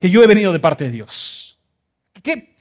que 0.00 0.08
yo 0.08 0.22
he 0.22 0.26
venido 0.26 0.52
de 0.52 0.60
parte 0.60 0.84
de 0.84 0.92
Dios. 0.92 1.58
¿Qué, 2.22 2.56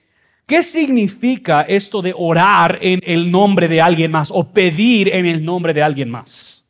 ¿Qué 0.45 0.63
significa 0.63 1.61
esto 1.61 2.01
de 2.01 2.13
orar 2.17 2.79
en 2.81 2.99
el 3.03 3.29
nombre 3.29 3.67
de 3.67 3.79
alguien 3.79 4.11
más 4.11 4.31
o 4.31 4.43
pedir 4.43 5.13
en 5.13 5.25
el 5.25 5.45
nombre 5.45 5.73
de 5.73 5.83
alguien 5.83 6.09
más? 6.09 6.65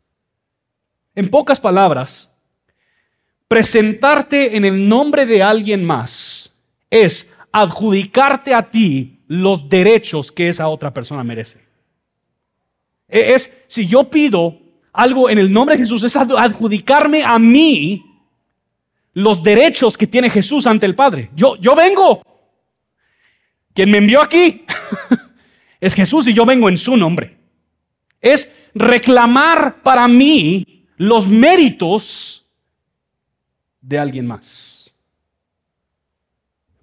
En 1.15 1.30
pocas 1.30 1.60
palabras, 1.60 2.30
presentarte 3.47 4.58
en 4.58 4.65
el 4.65 4.89
nombre 4.89 5.25
de 5.25 5.41
alguien 5.41 5.86
más 5.86 6.53
es 6.89 7.30
adjudicarte 7.51 8.53
a 8.53 8.69
ti 8.69 9.21
los 9.27 9.69
derechos 9.69 10.32
que 10.32 10.49
esa 10.49 10.67
otra 10.67 10.93
persona 10.93 11.23
merece. 11.23 11.60
E, 13.08 13.34
es, 13.34 13.56
si 13.67 13.88
yo 13.88 14.10
pido 14.10 14.66
algo 14.97 15.29
en 15.29 15.38
el 15.38 15.53
nombre 15.53 15.75
de 15.75 15.83
Jesús, 15.83 16.03
es 16.03 16.15
adjudicarme 16.15 17.23
a 17.23 17.38
mí 17.38 18.03
los 19.13 19.43
derechos 19.43 19.95
que 19.95 20.07
tiene 20.07 20.27
Jesús 20.27 20.65
ante 20.65 20.88
el 20.88 20.95
Padre. 20.95 21.29
Yo, 21.36 21.55
yo 21.57 21.75
vengo. 21.75 22.23
Quien 23.75 23.91
me 23.91 23.99
envió 23.99 24.23
aquí 24.23 24.65
es 25.79 25.93
Jesús 25.93 26.27
y 26.27 26.33
yo 26.33 26.47
vengo 26.47 26.67
en 26.67 26.77
su 26.77 26.97
nombre. 26.97 27.38
Es 28.19 28.51
reclamar 28.73 29.83
para 29.83 30.07
mí 30.07 30.88
los 30.97 31.27
méritos 31.27 32.47
de 33.79 33.99
alguien 33.99 34.25
más. 34.25 34.91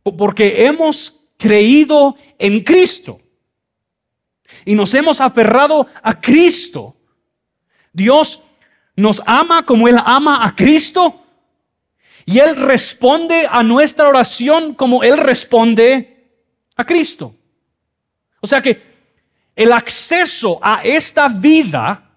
Porque 0.04 0.66
hemos 0.66 1.20
creído 1.36 2.16
en 2.38 2.62
Cristo 2.62 3.20
y 4.64 4.76
nos 4.76 4.94
hemos 4.94 5.20
aferrado 5.20 5.88
a 6.00 6.20
Cristo. 6.20 6.96
Dios 7.94 8.42
nos 8.96 9.22
ama 9.24 9.64
como 9.64 9.88
Él 9.88 9.96
ama 10.04 10.44
a 10.44 10.54
Cristo 10.54 11.22
y 12.26 12.38
Él 12.38 12.56
responde 12.56 13.46
a 13.50 13.62
nuestra 13.62 14.08
oración 14.08 14.74
como 14.74 15.02
Él 15.02 15.16
responde 15.16 16.28
a 16.76 16.84
Cristo. 16.84 17.34
O 18.40 18.46
sea 18.46 18.60
que 18.60 18.82
el 19.56 19.72
acceso 19.72 20.58
a 20.60 20.82
esta 20.82 21.28
vida 21.28 22.10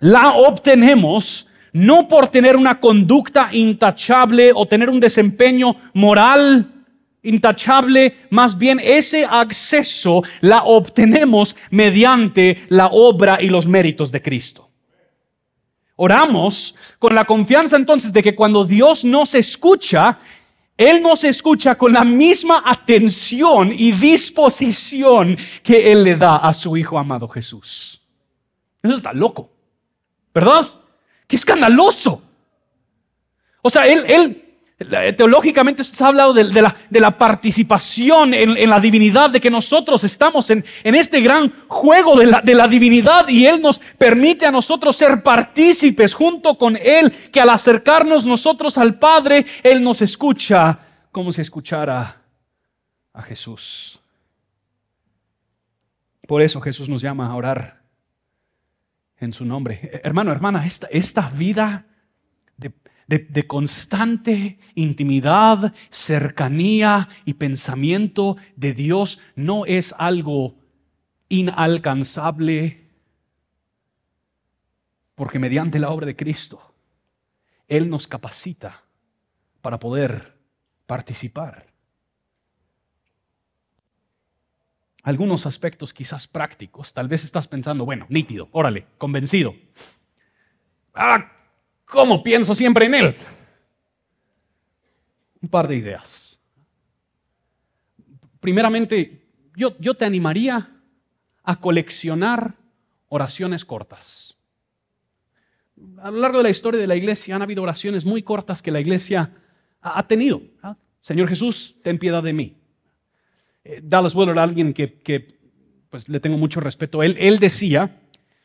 la 0.00 0.30
obtenemos 0.32 1.46
no 1.72 2.08
por 2.08 2.28
tener 2.28 2.56
una 2.56 2.80
conducta 2.80 3.48
intachable 3.52 4.52
o 4.54 4.66
tener 4.66 4.88
un 4.88 5.00
desempeño 5.00 5.76
moral 5.92 6.70
intachable, 7.22 8.16
más 8.30 8.56
bien 8.56 8.80
ese 8.82 9.24
acceso 9.24 10.22
la 10.40 10.62
obtenemos 10.64 11.56
mediante 11.70 12.64
la 12.68 12.88
obra 12.88 13.38
y 13.40 13.48
los 13.48 13.66
méritos 13.66 14.12
de 14.12 14.22
Cristo. 14.22 14.63
Oramos 15.96 16.74
con 16.98 17.14
la 17.14 17.24
confianza 17.24 17.76
entonces 17.76 18.12
de 18.12 18.22
que 18.22 18.34
cuando 18.34 18.64
Dios 18.64 19.04
nos 19.04 19.34
escucha, 19.34 20.18
Él 20.76 21.02
nos 21.02 21.22
escucha 21.24 21.76
con 21.76 21.92
la 21.92 22.04
misma 22.04 22.62
atención 22.66 23.70
y 23.72 23.92
disposición 23.92 25.36
que 25.62 25.92
Él 25.92 26.02
le 26.02 26.16
da 26.16 26.36
a 26.36 26.52
su 26.52 26.76
Hijo 26.76 26.98
amado 26.98 27.28
Jesús. 27.28 28.02
Eso 28.82 28.96
está 28.96 29.12
loco, 29.12 29.50
¿verdad? 30.34 30.66
Qué 31.26 31.36
escandaloso. 31.36 32.22
O 33.62 33.70
sea, 33.70 33.86
Él, 33.86 34.04
él 34.08 34.43
Teológicamente 34.76 35.84
se 35.84 36.02
ha 36.02 36.08
hablado 36.08 36.32
de, 36.32 36.44
la, 37.00 37.18
participación 37.18 38.34
en, 38.34 38.68
la 38.68 38.80
divinidad, 38.80 39.30
de 39.30 39.40
que 39.40 39.48
nosotros 39.48 40.02
estamos 40.02 40.50
en, 40.50 40.64
este 40.82 41.20
gran 41.20 41.52
juego 41.68 42.16
de 42.16 42.54
la, 42.54 42.68
divinidad 42.68 43.28
y 43.28 43.46
Él 43.46 43.62
nos 43.62 43.78
permite 43.78 44.46
a 44.46 44.50
nosotros 44.50 44.96
ser 44.96 45.22
partícipes 45.22 46.12
junto 46.12 46.58
con 46.58 46.76
Él, 46.76 47.12
que 47.30 47.40
al 47.40 47.50
acercarnos 47.50 48.26
nosotros 48.26 48.76
al 48.76 48.98
Padre, 48.98 49.46
Él 49.62 49.82
nos 49.82 50.02
escucha 50.02 50.80
como 51.12 51.30
si 51.32 51.40
escuchara 51.40 52.20
a 53.12 53.22
Jesús. 53.22 54.00
Por 56.26 56.42
eso 56.42 56.60
Jesús 56.60 56.88
nos 56.88 57.00
llama 57.00 57.28
a 57.28 57.36
orar 57.36 57.80
en 59.20 59.32
su 59.32 59.44
nombre. 59.44 60.00
Hermano, 60.02 60.32
hermana, 60.32 60.66
esta 60.66 61.28
vida 61.28 61.86
de, 63.06 63.46
constante 63.46 64.58
intimidad, 64.74 65.74
cercanía 65.90 67.08
y 67.24 67.34
pensamiento 67.34 68.36
de 68.56 68.72
Dios 68.72 69.18
no 69.36 69.66
es 69.66 69.94
algo 69.98 70.56
inalcanzable, 71.28 72.90
porque 75.14 75.38
mediante 75.38 75.78
la 75.78 75.90
obra 75.90 76.06
de 76.06 76.16
Cristo, 76.16 76.74
Él 77.68 77.88
nos 77.88 78.06
capacita 78.06 78.84
para 79.60 79.78
poder 79.78 80.36
participar. 80.86 81.66
Algunos 85.02 85.44
aspectos 85.44 85.92
quizás 85.92 86.26
prácticos, 86.26 86.94
tal 86.94 87.08
vez 87.08 87.24
estás 87.24 87.46
pensando, 87.46 87.84
bueno, 87.84 88.06
nítido, 88.08 88.48
órale, 88.52 88.86
convencido. 88.96 89.54
Ah, 90.94 91.33
¿Cómo 91.84 92.22
pienso 92.22 92.54
siempre 92.54 92.86
en 92.86 92.94
Él? 92.94 93.16
Un 95.40 95.48
par 95.48 95.68
de 95.68 95.76
ideas. 95.76 96.40
Primeramente, 98.40 99.26
yo, 99.56 99.76
yo 99.78 99.94
te 99.94 100.04
animaría 100.04 100.70
a 101.42 101.60
coleccionar 101.60 102.54
oraciones 103.08 103.64
cortas. 103.64 104.36
A 105.98 106.10
lo 106.10 106.18
largo 106.18 106.38
de 106.38 106.44
la 106.44 106.50
historia 106.50 106.80
de 106.80 106.86
la 106.86 106.96
iglesia 106.96 107.36
han 107.36 107.42
habido 107.42 107.62
oraciones 107.62 108.04
muy 108.04 108.22
cortas 108.22 108.62
que 108.62 108.70
la 108.70 108.80
iglesia 108.80 109.32
ha 109.80 110.06
tenido. 110.06 110.40
Señor 111.00 111.28
Jesús, 111.28 111.76
ten 111.82 111.98
piedad 111.98 112.22
de 112.22 112.32
mí. 112.32 112.56
Eh, 113.64 113.80
Dallas 113.82 114.14
Willard, 114.14 114.38
alguien 114.38 114.72
que, 114.72 115.38
pues, 115.90 116.08
le 116.08 116.20
tengo 116.20 116.38
mucho 116.38 116.60
respeto, 116.60 117.02
él, 117.02 117.16
él 117.18 117.38
decía 117.38 118.00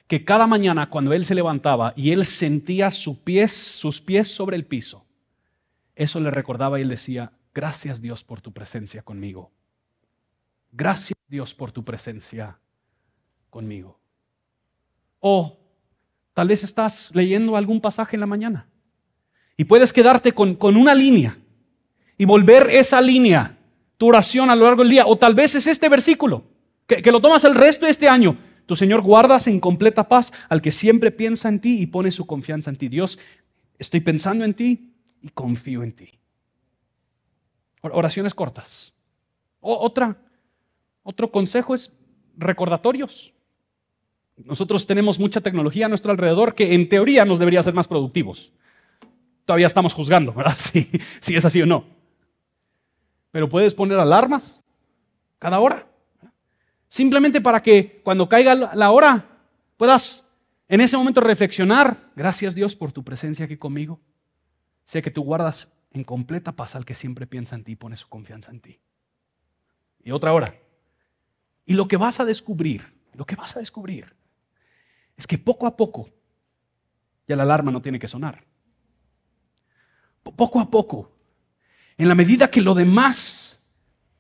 que 0.10 0.26
cada 0.26 0.48
mañana 0.48 0.90
cuando 0.90 1.14
él 1.14 1.24
se 1.24 1.36
levantaba 1.36 1.94
y 1.96 2.12
él 2.12 2.26
sentía 2.26 2.90
sus 2.90 3.20
pies, 3.20 3.54
sobre 4.24 4.58
el 4.58 4.66
piso, 4.66 5.06
eso 5.96 6.20
le 6.20 6.32
recordaba 6.32 6.80
y 6.80 6.82
él 6.82 6.90
decía, 6.90 7.32
gracias 7.54 8.02
Dios 8.02 8.24
por 8.24 8.42
tu 8.42 8.52
presencia 8.52 9.04
conmigo. 9.04 9.52
Gracias 10.72 11.16
Dios 11.28 11.54
por 11.54 11.72
tu 11.72 11.86
presencia 11.86 12.58
conmigo. 13.52 14.00
O 15.20 15.60
tal 16.34 16.48
vez 16.48 16.64
estás 16.64 17.12
leyendo 17.14 17.56
algún 17.56 17.80
pasaje 17.80 18.16
en 18.16 18.22
la 18.22 18.26
mañana 18.26 18.68
y 19.58 19.66
puedes 19.66 19.94
quedarte 19.94 20.32
con, 20.32 20.58
una 20.60 20.96
línea 20.96 21.38
y 22.18 22.26
volver 22.26 22.72
esa 22.72 23.00
línea, 23.00 23.60
tu 23.96 24.08
oración 24.08 24.50
a 24.50 24.56
lo 24.56 24.66
largo 24.66 24.82
del 24.82 24.90
día. 24.90 25.06
O 25.06 25.20
tal 25.20 25.36
vez 25.36 25.54
es 25.54 25.68
este 25.68 25.88
versículo, 25.88 26.46
que, 26.88 27.04
que 27.04 27.12
lo 27.12 27.22
tomas 27.22 27.44
el 27.44 27.54
resto 27.54 27.86
de 27.86 27.92
este 27.92 28.10
año 28.10 28.49
tu 28.70 28.76
Señor 28.76 29.02
guardas 29.02 29.48
en 29.48 29.60
completa 29.60 30.08
paz 30.08 30.32
al 30.48 30.62
que 30.62 30.72
siempre 30.72 31.10
piensa 31.10 31.50
en 31.50 31.60
ti 31.60 31.82
y 31.82 31.88
pone 31.88 32.12
su 32.12 32.28
confianza 32.28 32.70
en 32.70 32.76
ti. 32.76 32.88
Dios, 32.88 33.18
estoy 33.80 34.00
pensando 34.00 34.46
en 34.46 34.54
ti 34.54 34.94
y 35.24 35.30
confío 35.30 35.82
en 35.82 35.92
ti. 35.92 36.12
Oraciones 37.82 38.36
cortas. 38.36 38.94
otra, 39.60 40.22
otro 41.02 41.32
consejo 41.32 41.74
es 41.74 41.92
recordatorios. 42.38 43.34
Nosotros 44.38 44.86
tenemos 44.86 45.18
mucha 45.18 45.42
tecnología 45.42 45.88
a 45.88 45.90
nuestro 45.90 46.12
alrededor 46.12 46.54
que 46.54 46.76
en 46.76 46.90
teoría 46.90 47.26
nos 47.26 47.40
debería 47.40 47.62
hacer 47.62 47.74
más 47.74 47.88
productivos. 47.88 48.54
Todavía 49.46 49.66
estamos 49.66 49.96
juzgando, 49.96 50.32
¿verdad? 50.32 50.56
Si 51.22 51.36
es 51.36 51.44
así 51.44 51.60
o 51.60 51.66
no. 51.66 51.86
Pero 53.32 53.50
puedes 53.50 53.74
poner 53.74 53.98
alarmas 53.98 54.62
cada 55.40 55.60
hora. 55.60 55.89
Simplemente 56.90 57.40
para 57.40 57.62
que 57.62 58.02
cuando 58.04 58.28
caiga 58.28 58.56
la 58.56 58.92
hora 58.92 59.26
puedas 59.78 60.26
en 60.68 60.82
ese 60.82 60.98
momento 60.98 61.22
reflexionar, 61.22 62.12
gracias 62.16 62.54
Dios 62.54 62.76
por 62.76 62.92
tu 62.92 63.04
presencia 63.04 63.46
aquí 63.46 63.58
conmigo. 63.58 64.00
Sé 64.86 65.02
que 65.02 65.12
tú 65.12 65.24
guardas 65.24 65.72
en 65.92 66.04
completa 66.04 66.52
paz 66.52 66.76
al 66.76 66.86
que 66.86 66.96
siempre 66.96 67.28
piensa 67.28 67.56
en 67.56 67.64
ti 67.64 67.74
y 67.74 67.76
pone 67.76 67.96
su 67.96 68.08
confianza 68.08 68.52
en 68.52 68.60
ti. 68.60 68.80
Y 70.04 70.12
otra 70.12 70.34
hora. 70.34 70.56
Y 71.66 71.74
lo 71.74 71.88
que 71.88 71.98
vas 71.98 72.20
a 72.20 72.26
descubrir, 72.26 72.84
lo 73.14 73.26
que 73.26 73.36
vas 73.36 73.56
a 73.56 73.60
descubrir, 73.60 74.16
es 75.16 75.28
que 75.28 75.38
poco 75.38 75.68
a 75.68 75.76
poco 75.76 76.10
ya 77.28 77.36
la 77.36 77.44
alarma 77.44 77.72
no 77.72 77.82
tiene 77.82 78.00
que 78.00 78.08
sonar. 78.08 78.44
Poco 80.24 80.60
a 80.60 80.70
poco, 80.70 81.12
en 81.98 82.08
la 82.08 82.16
medida 82.16 82.50
que 82.50 82.62
lo 82.62 82.74
demás 82.74 83.59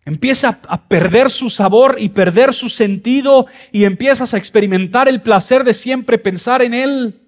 Empieza 0.05 0.59
a 0.67 0.81
perder 0.87 1.29
su 1.29 1.49
sabor 1.49 1.97
y 1.99 2.09
perder 2.09 2.53
su 2.53 2.69
sentido 2.69 3.47
y 3.71 3.83
empiezas 3.83 4.33
a 4.33 4.37
experimentar 4.37 5.07
el 5.07 5.21
placer 5.21 5.63
de 5.63 5.73
siempre 5.73 6.17
pensar 6.17 6.61
en 6.61 6.73
Él. 6.73 7.21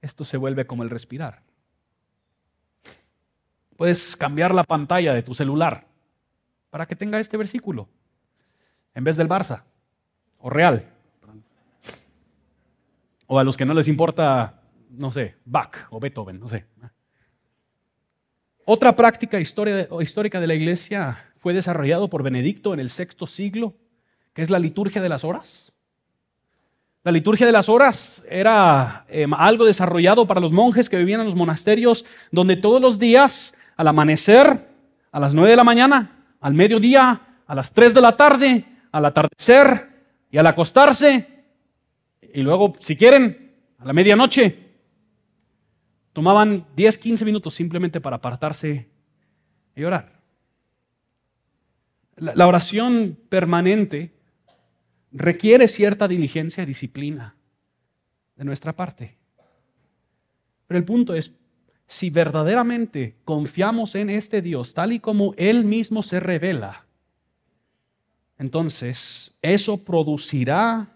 Esto 0.00 0.24
se 0.24 0.36
vuelve 0.36 0.66
como 0.66 0.82
el 0.82 0.90
respirar. 0.90 1.42
Puedes 3.76 4.16
cambiar 4.16 4.54
la 4.54 4.64
pantalla 4.64 5.12
de 5.14 5.22
tu 5.22 5.34
celular 5.34 5.86
para 6.70 6.86
que 6.86 6.96
tenga 6.96 7.20
este 7.20 7.36
versículo 7.36 7.88
en 8.94 9.04
vez 9.04 9.16
del 9.16 9.28
Barça 9.28 9.62
o 10.38 10.50
Real. 10.50 10.88
O 13.26 13.38
a 13.38 13.44
los 13.44 13.56
que 13.56 13.64
no 13.64 13.74
les 13.74 13.88
importa, 13.88 14.60
no 14.90 15.10
sé, 15.10 15.36
Bach 15.44 15.86
o 15.90 15.98
Beethoven, 15.98 16.38
no 16.38 16.48
sé. 16.48 16.66
Otra 18.64 18.94
práctica 18.94 19.40
histórica 19.40 20.40
de 20.40 20.46
la 20.46 20.54
iglesia 20.54 21.33
fue 21.44 21.52
desarrollado 21.52 22.08
por 22.08 22.22
Benedicto 22.22 22.72
en 22.72 22.80
el 22.80 22.88
sexto 22.88 23.26
siglo, 23.26 23.74
que 24.32 24.40
es 24.40 24.48
la 24.48 24.58
liturgia 24.58 25.02
de 25.02 25.10
las 25.10 25.24
horas. 25.24 25.74
La 27.02 27.12
liturgia 27.12 27.44
de 27.44 27.52
las 27.52 27.68
horas 27.68 28.24
era 28.30 29.04
em, 29.10 29.34
algo 29.34 29.66
desarrollado 29.66 30.26
para 30.26 30.40
los 30.40 30.52
monjes 30.52 30.88
que 30.88 30.96
vivían 30.96 31.20
en 31.20 31.26
los 31.26 31.34
monasterios, 31.34 32.06
donde 32.30 32.56
todos 32.56 32.80
los 32.80 32.98
días, 32.98 33.54
al 33.76 33.88
amanecer, 33.88 34.70
a 35.12 35.20
las 35.20 35.34
nueve 35.34 35.50
de 35.50 35.56
la 35.56 35.64
mañana, 35.64 36.24
al 36.40 36.54
mediodía, 36.54 37.20
a 37.46 37.54
las 37.54 37.74
3 37.74 37.92
de 37.92 38.00
la 38.00 38.16
tarde, 38.16 38.64
al 38.90 39.04
atardecer 39.04 39.90
y 40.30 40.38
al 40.38 40.46
acostarse. 40.46 41.44
Y 42.22 42.40
luego, 42.40 42.72
si 42.78 42.96
quieren, 42.96 43.52
a 43.78 43.84
la 43.84 43.92
medianoche, 43.92 44.70
tomaban 46.14 46.64
10, 46.74 46.96
15 46.96 47.22
minutos 47.26 47.52
simplemente 47.52 48.00
para 48.00 48.16
apartarse 48.16 48.88
y 49.76 49.84
orar. 49.84 50.13
La, 52.34 52.46
oración 52.46 53.18
permanente 53.28 54.12
requiere 55.12 55.68
cierta 55.68 56.08
diligencia 56.08 56.62
y 56.62 56.66
disciplina 56.66 57.36
de 58.36 58.44
nuestra 58.44 58.74
parte. 58.74 59.16
Pero 60.66 60.78
el 60.78 60.84
punto 60.84 61.14
es, 61.14 61.32
si 61.86 62.10
verdaderamente 62.10 63.16
confiamos 63.24 63.94
en 63.94 64.10
este 64.10 64.40
Dios 64.42 64.74
tal 64.74 64.92
y 64.92 65.00
como 65.00 65.34
Él 65.36 65.64
mismo 65.64 66.02
se 66.02 66.20
revela, 66.20 66.86
entonces 68.38 69.34
eso 69.42 69.76
producirá 69.76 70.88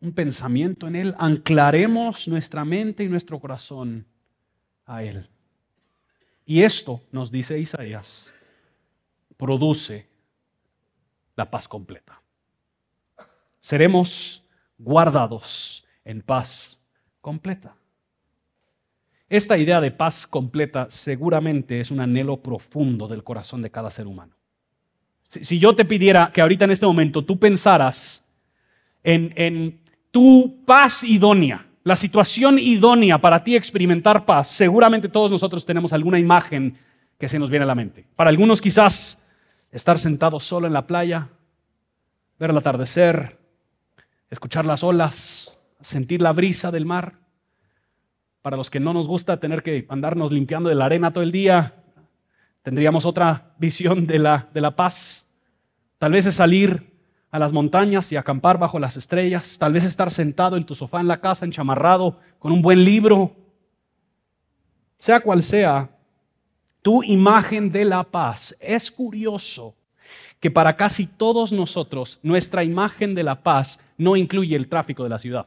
un 0.00 0.12
pensamiento 0.12 0.86
en 0.86 0.96
Él, 0.96 1.14
anclaremos 1.18 2.28
nuestra 2.28 2.64
mente 2.64 3.04
y 3.04 3.08
nuestro 3.08 3.40
corazón 3.40 4.06
a 4.86 5.02
Él. 5.02 5.28
Y 6.46 6.62
esto, 6.62 7.00
nos 7.10 7.30
dice 7.30 7.58
Isaías, 7.58 8.32
produce 9.36 10.08
la 11.36 11.50
paz 11.50 11.68
completa. 11.68 12.20
Seremos 13.60 14.42
guardados 14.78 15.84
en 16.04 16.20
paz 16.22 16.78
completa. 17.20 17.74
Esta 19.28 19.56
idea 19.56 19.80
de 19.80 19.90
paz 19.90 20.26
completa 20.26 20.86
seguramente 20.90 21.80
es 21.80 21.90
un 21.90 22.00
anhelo 22.00 22.36
profundo 22.36 23.08
del 23.08 23.24
corazón 23.24 23.62
de 23.62 23.70
cada 23.70 23.90
ser 23.90 24.06
humano. 24.06 24.34
Si, 25.28 25.58
yo 25.58 25.74
te 25.74 25.84
pidiera 25.84 26.30
que 26.32 26.40
ahorita 26.40 26.66
en 26.66 26.70
este 26.70 26.86
momento 26.86 27.24
tú 27.24 27.38
pensaras 27.38 28.24
en, 29.02 29.32
en 29.34 29.80
tu 30.10 30.62
paz 30.64 31.02
idónea, 31.02 31.66
la 31.82 31.96
situación 31.96 32.58
idónea 32.58 33.18
para 33.18 33.42
ti 33.42 33.56
experimentar 33.56 34.24
paz, 34.24 34.48
seguramente 34.48 35.08
todos 35.08 35.30
nosotros 35.30 35.66
tenemos 35.66 35.92
alguna 35.92 36.18
imagen 36.18 36.78
que 37.18 37.28
se 37.28 37.38
nos 37.38 37.50
viene 37.50 37.64
a 37.64 37.66
la 37.66 37.74
mente. 37.74 38.06
Para 38.14 38.30
algunos 38.30 38.60
quizás 38.60 39.20
estar 39.74 39.98
sentado 39.98 40.38
solo 40.38 40.68
en 40.68 40.72
la 40.72 40.86
playa, 40.86 41.30
ver 42.38 42.50
el 42.50 42.56
atardecer, 42.56 43.40
escuchar 44.30 44.64
las 44.64 44.84
olas, 44.84 45.58
sentir 45.80 46.22
la 46.22 46.32
brisa 46.32 46.70
del 46.70 46.86
mar. 46.86 47.18
Para 48.40 48.56
los 48.56 48.70
que 48.70 48.78
no 48.78 48.92
nos 48.94 49.08
gusta 49.08 49.40
tener 49.40 49.64
que 49.64 49.84
andarnos 49.88 50.30
limpiando 50.30 50.68
de 50.68 50.76
la 50.76 50.84
arena 50.84 51.12
todo 51.12 51.24
el 51.24 51.32
día, 51.32 51.74
tendríamos 52.62 53.04
otra 53.04 53.54
visión 53.58 54.06
de 54.06 54.20
la, 54.20 54.48
de 54.54 54.60
la 54.60 54.76
paz. 54.76 55.26
Tal 55.98 56.12
vez 56.12 56.26
es 56.26 56.36
salir 56.36 56.94
a 57.32 57.40
las 57.40 57.52
montañas 57.52 58.12
y 58.12 58.16
acampar 58.16 58.58
bajo 58.58 58.78
las 58.78 58.96
estrellas. 58.96 59.58
Tal 59.58 59.72
vez 59.72 59.84
estar 59.84 60.12
sentado 60.12 60.56
en 60.56 60.66
tu 60.66 60.76
sofá 60.76 61.00
en 61.00 61.08
la 61.08 61.20
casa, 61.20 61.44
enchamarrado, 61.44 62.20
con 62.38 62.52
un 62.52 62.62
buen 62.62 62.84
libro. 62.84 63.34
Sea 64.98 65.18
cual 65.18 65.42
sea 65.42 65.93
tu 66.84 67.02
imagen 67.02 67.72
de 67.72 67.86
la 67.86 68.04
paz. 68.04 68.54
Es 68.60 68.90
curioso 68.90 69.74
que 70.38 70.50
para 70.50 70.76
casi 70.76 71.06
todos 71.06 71.50
nosotros 71.50 72.20
nuestra 72.22 72.62
imagen 72.62 73.14
de 73.14 73.22
la 73.22 73.42
paz 73.42 73.78
no 73.96 74.16
incluye 74.16 74.54
el 74.54 74.68
tráfico 74.68 75.02
de 75.02 75.08
la 75.08 75.18
ciudad. 75.18 75.46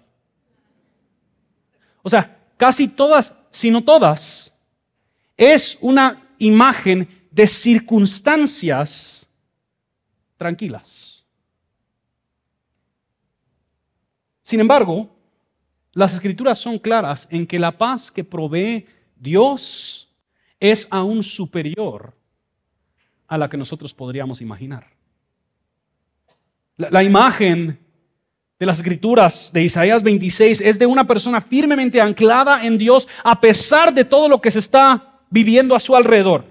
O 2.01 2.09
sea, 2.09 2.39
casi 2.57 2.87
todas, 2.87 3.35
sino 3.51 3.83
todas, 3.83 4.51
es 5.37 5.77
una 5.79 6.27
imagen 6.39 7.07
de 7.29 7.45
circunstancias 7.45 9.29
tranquilas. 10.37 11.23
Sin 14.41 14.59
embargo, 14.59 15.07
las 15.93 16.15
escrituras 16.15 16.57
son 16.57 16.79
claras 16.79 17.27
en 17.29 17.45
que 17.45 17.59
la 17.59 17.77
paz 17.77 18.09
que 18.09 18.23
provee 18.23 18.87
Dios 19.15 20.06
es 20.59 20.87
aún 20.89 21.23
superior 21.23 22.13
a 23.27 23.37
la 23.37 23.49
que 23.49 23.57
nosotros 23.57 23.93
podríamos 23.93 24.41
imaginar. 24.41 24.87
La, 26.77 27.03
imagen 27.03 27.79
de 28.59 28.65
las 28.65 28.77
escrituras 28.77 29.51
de 29.51 29.63
Isaías 29.63 30.03
26 30.03 30.61
es 30.61 30.77
de 30.77 30.85
una 30.85 31.07
persona 31.07 31.41
firmemente 31.41 31.99
anclada 31.99 32.65
en 32.65 32.77
Dios 32.77 33.07
a 33.23 33.41
pesar 33.41 33.93
de 33.93 34.05
todo 34.05 34.29
lo 34.29 34.41
que 34.41 34.51
se 34.51 34.59
está 34.59 35.21
viviendo 35.29 35.75
a 35.75 35.79
su 35.79 35.95
alrededor. 35.95 36.45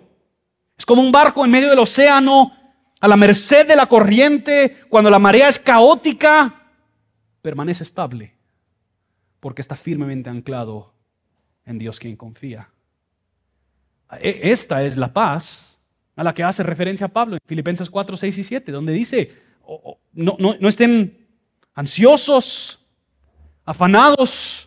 Es 0.76 0.84
como 0.84 1.00
un 1.02 1.12
barco 1.12 1.44
en 1.44 1.50
medio 1.50 1.70
del 1.70 1.78
océano, 1.78 2.52
a 3.00 3.08
la 3.08 3.16
merced 3.16 3.66
de 3.66 3.76
la 3.76 3.86
corriente, 3.86 4.78
cuando 4.88 5.10
la 5.10 5.18
marea 5.18 5.48
es 5.48 5.58
caótica, 5.58 6.70
permanece 7.40 7.84
estable 7.84 8.36
porque 9.46 9.62
está 9.62 9.76
firmemente 9.76 10.28
anclado 10.28 10.92
en 11.64 11.78
Dios 11.78 12.00
quien 12.00 12.16
confía. 12.16 12.68
E, 14.20 14.40
esta 14.44 14.82
es 14.84 14.96
la 14.96 15.12
paz 15.12 15.80
a 16.14 16.24
la 16.24 16.32
que 16.32 16.42
hace 16.42 16.62
referencia 16.62 17.08
Pablo 17.08 17.36
en 17.36 17.40
Filipenses 17.46 17.90
4, 17.90 18.16
6 18.16 18.38
y 18.38 18.42
7, 18.44 18.72
donde 18.72 18.92
dice, 18.92 19.34
no, 20.12 20.36
no 20.38 20.68
estén 20.68 21.26
ansiosos, 21.74 22.78
afanados, 23.64 24.66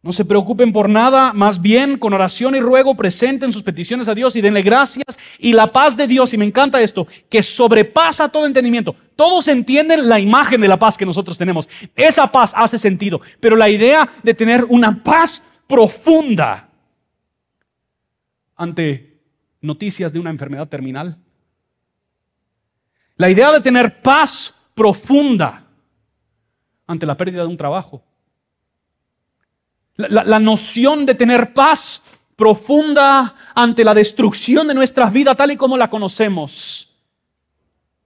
no 0.00 0.12
se 0.12 0.24
preocupen 0.24 0.72
por 0.72 0.88
nada, 0.88 1.32
más 1.32 1.60
bien 1.60 1.98
con 1.98 2.12
oración 2.12 2.54
y 2.54 2.60
ruego 2.60 2.94
presenten 2.94 3.52
sus 3.52 3.64
peticiones 3.64 4.06
a 4.06 4.14
Dios 4.14 4.36
y 4.36 4.40
denle 4.40 4.62
gracias. 4.62 5.18
Y 5.40 5.52
la 5.52 5.72
paz 5.72 5.96
de 5.96 6.06
Dios, 6.06 6.32
y 6.32 6.38
me 6.38 6.44
encanta 6.44 6.80
esto, 6.80 7.08
que 7.28 7.42
sobrepasa 7.42 8.28
todo 8.28 8.46
entendimiento. 8.46 8.94
Todos 9.16 9.48
entienden 9.48 10.08
la 10.08 10.20
imagen 10.20 10.60
de 10.60 10.68
la 10.68 10.78
paz 10.78 10.96
que 10.96 11.04
nosotros 11.04 11.36
tenemos. 11.36 11.68
Esa 11.96 12.30
paz 12.30 12.52
hace 12.54 12.78
sentido, 12.78 13.20
pero 13.40 13.56
la 13.56 13.68
idea 13.68 14.08
de 14.22 14.34
tener 14.34 14.64
una 14.66 15.02
paz 15.02 15.42
profunda 15.66 16.67
ante 18.58 19.22
noticias 19.62 20.12
de 20.12 20.18
una 20.18 20.30
enfermedad 20.30 20.68
terminal. 20.68 21.16
La 23.16 23.30
idea 23.30 23.50
de 23.52 23.60
tener 23.60 24.02
paz 24.02 24.54
profunda 24.74 25.64
ante 26.86 27.06
la 27.06 27.16
pérdida 27.16 27.42
de 27.42 27.48
un 27.48 27.56
trabajo. 27.56 28.04
La, 29.96 30.38
noción 30.38 31.06
de 31.06 31.14
tener 31.14 31.52
paz 31.52 32.02
profunda 32.36 33.34
ante 33.54 33.82
la 33.82 33.94
destrucción 33.94 34.68
de 34.68 34.74
nuestra 34.74 35.10
vida 35.10 35.34
tal 35.34 35.50
y 35.50 35.56
como 35.56 35.76
la 35.76 35.90
conocemos. 35.90 36.96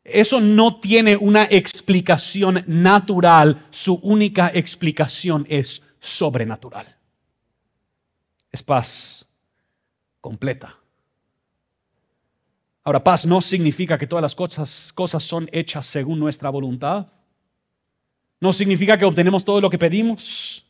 Eso 0.03 0.40
no 0.40 0.80
tiene 0.80 1.16
una 1.16 1.44
explicación 1.44 2.64
natural, 2.66 3.66
su 3.70 3.94
única 4.03 4.50
explicación 4.55 5.46
es 5.50 5.82
sobrenatural. 6.00 6.96
Es 8.50 8.62
paz 8.62 9.26
completa. 10.23 10.79
Ahora, 12.85 13.05
paz 13.05 13.27
no 13.27 13.43
significa 13.43 13.99
que 13.99 14.07
todas 14.07 14.23
las 14.23 14.35
cosas, 14.35 14.93
cosas 14.95 15.23
son 15.23 15.49
hechas 15.53 15.85
según 15.85 16.18
nuestra 16.18 16.49
voluntad. 16.49 17.09
No 18.41 18.53
significa 18.53 18.97
que 18.97 19.05
obtenemos 19.05 19.45
todo 19.45 19.61
lo 19.61 19.68
que 19.68 19.79
pedimos. 19.79 20.64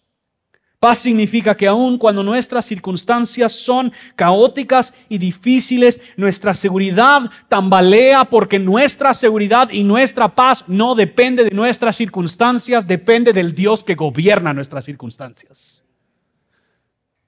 Paz 0.78 0.98
significa 0.98 1.56
que 1.56 1.68
aun 1.68 1.96
cuando 1.96 2.24
nuestras 2.24 2.66
circunstancias 2.66 3.52
son 3.52 3.92
caóticas 4.16 4.92
y 5.08 5.16
difíciles, 5.16 6.00
nuestra 6.16 6.54
seguridad 6.54 7.30
tambalea 7.48 8.24
porque 8.24 8.58
nuestra 8.58 9.14
seguridad 9.14 9.70
y 9.70 9.84
nuestra 9.84 10.34
paz 10.34 10.64
no 10.66 10.96
depende 10.96 11.44
de 11.44 11.52
nuestras 11.52 11.96
circunstancias, 11.96 12.86
depende 12.86 13.32
del 13.32 13.54
Dios 13.54 13.84
que 13.84 13.94
gobierna 13.94 14.52
nuestras 14.52 14.84
circunstancias. 14.84 15.84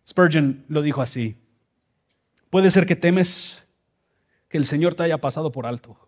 Spurgeon 0.06 0.64
lo 0.68 0.82
dijo 0.82 1.00
así. 1.00 1.36
Puede 2.54 2.70
ser 2.70 2.86
que 2.86 2.94
temes 2.94 3.64
que 4.48 4.58
el 4.58 4.64
Señor 4.64 4.94
te 4.94 5.02
haya 5.02 5.18
pasado 5.18 5.50
por 5.50 5.66
alto, 5.66 5.98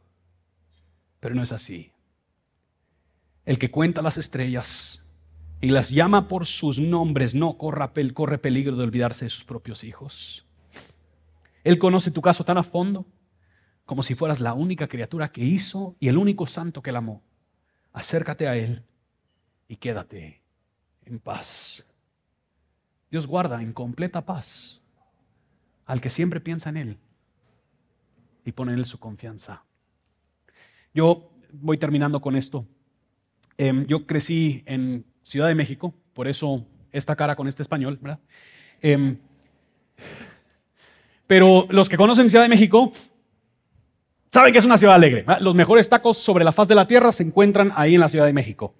pero 1.18 1.34
no 1.34 1.42
es 1.42 1.50
así. 1.50 1.90
El 3.44 3.58
que 3.58 3.72
cuenta 3.72 4.00
las 4.00 4.16
estrellas 4.16 5.02
y 5.60 5.70
las 5.70 5.90
llama 5.90 6.28
por 6.28 6.46
sus 6.46 6.78
nombres 6.78 7.34
no 7.34 7.58
corre 7.58 8.38
peligro 8.38 8.76
de 8.76 8.84
olvidarse 8.84 9.24
de 9.24 9.30
sus 9.30 9.42
propios 9.42 9.82
hijos. 9.82 10.46
Él 11.64 11.80
conoce 11.80 12.12
tu 12.12 12.22
caso 12.22 12.44
tan 12.44 12.58
a 12.58 12.62
fondo 12.62 13.06
como 13.84 14.04
si 14.04 14.14
fueras 14.14 14.38
la 14.38 14.54
única 14.54 14.86
criatura 14.86 15.32
que 15.32 15.42
hizo 15.42 15.96
y 15.98 16.06
el 16.06 16.16
único 16.16 16.46
santo 16.46 16.80
que 16.80 16.90
él 16.90 16.96
amó. 16.96 17.24
Acércate 17.92 18.46
a 18.46 18.54
Él 18.54 18.84
y 19.66 19.78
quédate 19.78 20.42
en 21.06 21.18
paz. 21.18 21.84
Dios 23.10 23.26
guarda 23.26 23.60
en 23.60 23.72
completa 23.72 24.24
paz 24.24 24.80
al 25.86 26.00
que 26.00 26.10
siempre 26.10 26.40
piensa 26.40 26.68
en 26.68 26.76
Él 26.76 26.98
y 28.44 28.52
pone 28.52 28.72
en 28.72 28.78
Él 28.78 28.84
su 28.84 28.98
confianza. 28.98 29.64
Yo 30.92 31.30
voy 31.52 31.78
terminando 31.78 32.20
con 32.20 32.36
esto. 32.36 32.66
Em, 33.56 33.86
yo 33.86 34.06
crecí 34.06 34.62
en 34.66 35.04
Ciudad 35.22 35.48
de 35.48 35.54
México, 35.54 35.94
por 36.12 36.28
eso 36.28 36.66
esta 36.92 37.16
cara 37.16 37.36
con 37.36 37.48
este 37.48 37.62
español, 37.62 37.98
¿verdad? 38.00 38.20
Em, 38.80 39.18
pero 41.26 41.66
los 41.70 41.88
que 41.88 41.96
conocen 41.96 42.30
Ciudad 42.30 42.44
de 42.44 42.48
México 42.48 42.92
saben 44.30 44.52
que 44.52 44.58
es 44.58 44.64
una 44.64 44.78
ciudad 44.78 44.94
alegre. 44.94 45.24
Los 45.40 45.54
mejores 45.54 45.88
tacos 45.88 46.18
sobre 46.18 46.44
la 46.44 46.52
faz 46.52 46.68
de 46.68 46.74
la 46.74 46.86
tierra 46.86 47.12
se 47.12 47.22
encuentran 47.22 47.72
ahí 47.74 47.94
en 47.94 48.00
la 48.00 48.08
Ciudad 48.08 48.26
de 48.26 48.32
México. 48.32 48.74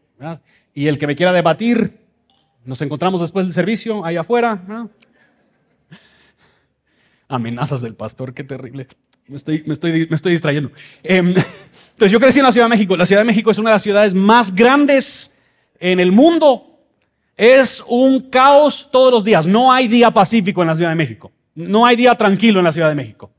Y 0.74 0.86
el 0.86 0.98
que 0.98 1.07
me 1.07 1.16
quiera 1.16 1.32
debatir, 1.32 1.98
nos 2.64 2.80
encontramos 2.82 3.20
después 3.20 3.46
del 3.46 3.52
servicio, 3.52 4.04
ahí 4.04 4.16
afuera. 4.16 4.88
Amenazas 7.28 7.80
del 7.80 7.94
pastor, 7.94 8.34
qué 8.34 8.44
terrible. 8.44 8.86
Me 9.26 9.36
estoy, 9.36 9.62
me 9.66 9.72
estoy, 9.72 10.06
me 10.08 10.16
estoy 10.16 10.32
distrayendo. 10.32 10.70
Em, 11.02 11.28
entonces 11.92 12.12
yo 12.12 12.20
crecí 12.20 12.38
en 12.38 12.44
la 12.44 12.52
Ciudad 12.52 12.66
de 12.66 12.70
México. 12.70 12.96
La 12.96 13.06
Ciudad 13.06 13.22
de 13.22 13.26
México 13.26 13.50
es 13.50 13.58
una 13.58 13.70
de 13.70 13.74
las 13.74 13.82
ciudades 13.82 14.14
más 14.14 14.54
grandes 14.54 15.36
en 15.80 15.98
el 15.98 16.12
mundo. 16.12 16.80
Es 17.36 17.84
un 17.88 18.30
caos 18.30 18.88
todos 18.92 19.12
los 19.12 19.24
días. 19.24 19.46
No 19.46 19.72
hay 19.72 19.88
día 19.88 20.10
pacífico 20.10 20.62
en 20.62 20.68
la 20.68 20.74
Ciudad 20.74 20.90
de 20.90 20.96
México. 20.96 21.32
No 21.54 21.84
hay 21.84 21.96
día 21.96 22.14
tranquilo 22.14 22.60
en 22.60 22.64
la 22.64 22.72
Ciudad 22.72 22.88
de 22.88 22.94
México. 22.94 23.30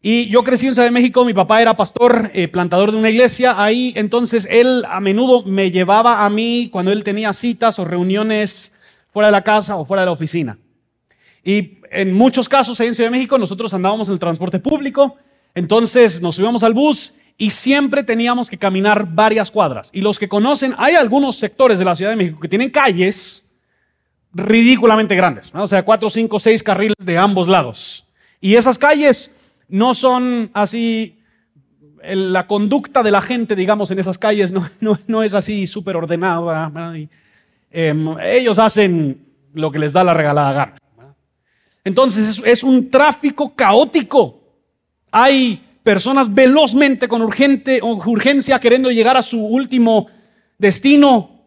Y 0.00 0.28
yo 0.28 0.44
crecí 0.44 0.66
en 0.66 0.74
Ciudad 0.74 0.86
de 0.86 0.92
México, 0.92 1.24
mi 1.24 1.34
papá 1.34 1.60
era 1.60 1.76
pastor, 1.76 2.30
eh, 2.32 2.46
plantador 2.46 2.92
de 2.92 2.98
una 2.98 3.10
iglesia 3.10 3.60
ahí, 3.60 3.92
entonces 3.96 4.46
él 4.48 4.84
a 4.88 5.00
menudo 5.00 5.42
me 5.42 5.72
llevaba 5.72 6.24
a 6.24 6.30
mí 6.30 6.68
cuando 6.70 6.92
él 6.92 7.02
tenía 7.02 7.32
citas 7.32 7.80
o 7.80 7.84
reuniones 7.84 8.72
fuera 9.12 9.26
de 9.28 9.32
la 9.32 9.42
casa 9.42 9.74
o 9.74 9.84
fuera 9.84 10.02
de 10.02 10.06
la 10.06 10.12
oficina. 10.12 10.56
Y 11.42 11.77
en 11.90 12.12
muchos 12.12 12.48
casos 12.48 12.78
en 12.80 12.94
Ciudad 12.94 13.10
de 13.10 13.16
México 13.16 13.38
nosotros 13.38 13.72
andábamos 13.74 14.08
en 14.08 14.14
el 14.14 14.20
transporte 14.20 14.58
público, 14.58 15.16
entonces 15.54 16.20
nos 16.22 16.36
subíamos 16.36 16.62
al 16.62 16.74
bus 16.74 17.14
y 17.36 17.50
siempre 17.50 18.02
teníamos 18.02 18.50
que 18.50 18.58
caminar 18.58 19.06
varias 19.14 19.50
cuadras. 19.50 19.90
Y 19.92 20.00
los 20.00 20.18
que 20.18 20.28
conocen, 20.28 20.74
hay 20.76 20.94
algunos 20.94 21.36
sectores 21.36 21.78
de 21.78 21.84
la 21.84 21.94
Ciudad 21.94 22.10
de 22.10 22.16
México 22.16 22.40
que 22.40 22.48
tienen 22.48 22.70
calles 22.70 23.46
ridículamente 24.34 25.14
grandes, 25.16 25.50
o 25.54 25.66
sea, 25.66 25.84
cuatro, 25.84 26.10
cinco, 26.10 26.38
seis 26.38 26.62
carriles 26.62 26.96
de 26.98 27.16
ambos 27.16 27.48
lados. 27.48 28.06
Y 28.40 28.54
esas 28.54 28.78
calles 28.78 29.32
no 29.68 29.94
son 29.94 30.50
así, 30.52 31.18
la 32.02 32.46
conducta 32.46 33.02
de 33.02 33.10
la 33.10 33.20
gente, 33.20 33.56
digamos, 33.56 33.90
en 33.90 33.98
esas 33.98 34.18
calles 34.18 34.52
no, 34.52 35.22
es 35.22 35.34
así 35.34 35.66
súper 35.66 35.96
ordenada. 35.96 36.70
Em, 37.70 38.18
ellos 38.20 38.58
hacen 38.58 39.24
lo 39.54 39.70
que 39.70 39.78
les 39.78 39.92
da 39.92 40.04
la 40.04 40.14
regalada 40.14 40.52
gana. 40.52 40.74
Entonces 41.84 42.42
es, 42.44 42.62
un 42.62 42.90
tráfico 42.90 43.54
caótico. 43.54 44.40
Hay 45.10 45.62
personas 45.82 46.32
velozmente 46.32 47.08
con 47.08 47.22
urgente, 47.22 47.80
urgencia 47.82 48.58
queriendo 48.58 48.90
llegar 48.90 49.16
a 49.16 49.22
su 49.22 49.40
último 49.40 50.06
destino. 50.58 51.42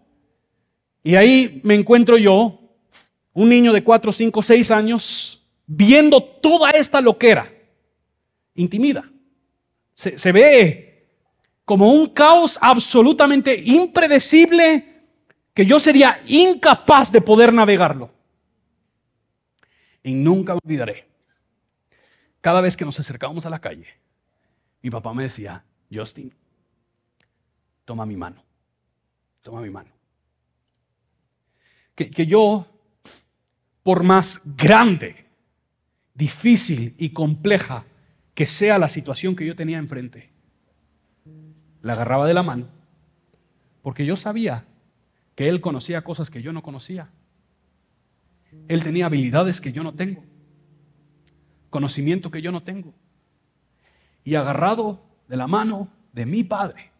Y 1.04 1.16
ahí 1.16 1.62
me 1.64 1.76
encuentro 1.76 2.18
yo, 2.18 2.60
un 3.34 3.50
niño 3.50 3.74
de 3.74 3.84
4, 3.84 4.12
5, 4.12 4.44
6 4.44 4.72
años, 4.72 5.44
viendo 5.68 6.22
toda 6.22 6.72
esta 6.72 7.02
loquera 7.02 7.52
intimida. 8.56 9.10
Se, 9.94 10.32
ve 10.32 11.08
como 11.64 11.94
un 11.94 12.08
caos 12.08 12.58
absolutamente 12.60 13.62
impredecible 13.64 14.88
que 15.54 15.66
yo 15.66 15.80
sería 15.80 16.20
incapaz 16.26 17.12
de 17.12 17.22
poder 17.22 17.54
navegarlo. 17.54 18.10
Y 20.04 20.14
nunca 20.14 20.56
olvidaré. 20.56 21.08
Cada 22.41 22.62
vez 22.62 22.76
que 22.76 22.86
nos 22.86 22.99
acercábamos 22.99 23.45
a 23.45 23.49
la 23.49 23.60
calle, 23.60 23.88
mi 24.82 24.89
papá 24.89 25.14
me 25.14 25.24
decía, 25.24 25.64
Justin, 25.93 26.34
toma 27.86 28.06
mi 28.06 28.18
mano, 28.18 28.43
toma 29.41 29.62
mi 29.62 29.70
mano. 29.70 29.91
Que, 31.93 32.10
que 32.10 32.26
yo, 32.26 32.66
por 33.84 34.04
más 34.04 34.41
grande, 34.43 35.28
difícil 36.16 36.95
y 36.97 37.10
compleja 37.10 37.86
que 38.34 38.47
sea 38.47 38.80
la 38.80 38.89
situación 38.89 39.36
que 39.36 39.45
yo 39.45 39.56
tenía 39.56 39.78
enfrente. 39.78 40.32
La 41.82 41.93
agarraba 41.93 42.28
de 42.28 42.34
la 42.34 42.43
mano, 42.43 42.70
porque 43.82 44.06
yo 44.06 44.16
sabía 44.16 44.66
que 45.36 45.49
él 45.49 45.62
conocía 45.62 46.04
cosas 46.04 46.30
que 46.30 46.41
yo 46.41 46.54
no 46.54 46.64
conocía. 46.64 47.10
Él 48.68 48.84
tenía 48.84 49.06
habilidades 49.06 49.62
que 49.62 49.72
yo 49.72 49.84
no 49.84 49.93
tengo, 49.93 50.24
conocimiento 51.70 52.32
que 52.32 52.41
yo 52.41 52.52
no 52.52 52.64
tengo. 52.64 52.93
Y 54.24 54.36
agarrado 54.36 55.02
de 55.28 55.38
la 55.38 55.47
mano 55.47 55.89
de 56.14 56.26
mi 56.26 56.43
Padre, 56.43 56.91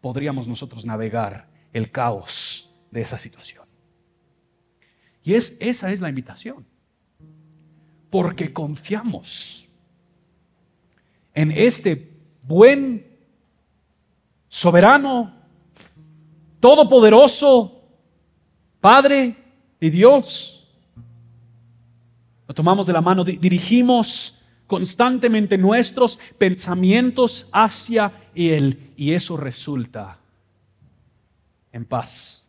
podríamos 0.00 0.46
nosotros 0.46 0.84
navegar 0.84 1.48
el 1.72 1.90
caos 1.90 2.70
de 2.90 3.00
esa 3.00 3.18
situación. 3.18 3.64
Y 5.22 5.34
es, 5.34 5.56
esa 5.60 5.90
es 5.90 6.00
la 6.00 6.08
invitación. 6.08 6.66
Porque 8.10 8.52
confiamos 8.52 9.68
en 11.32 11.50
este 11.50 12.16
buen, 12.42 13.06
soberano, 14.48 15.34
todopoderoso 16.60 17.82
Padre 18.80 19.43
y 19.84 19.90
Dios. 19.90 20.66
Lo 22.48 22.54
tomamos 22.54 22.86
de 22.86 22.94
la 22.94 23.02
mano, 23.02 23.22
dirigimos 23.22 24.40
constantemente 24.66 25.58
nuestros 25.58 26.18
pensamientos 26.38 27.46
hacia 27.52 28.10
Él 28.34 28.92
y 28.96 29.12
eso 29.12 29.36
resulta 29.36 30.18
en 31.70 31.84
paz 31.84 32.48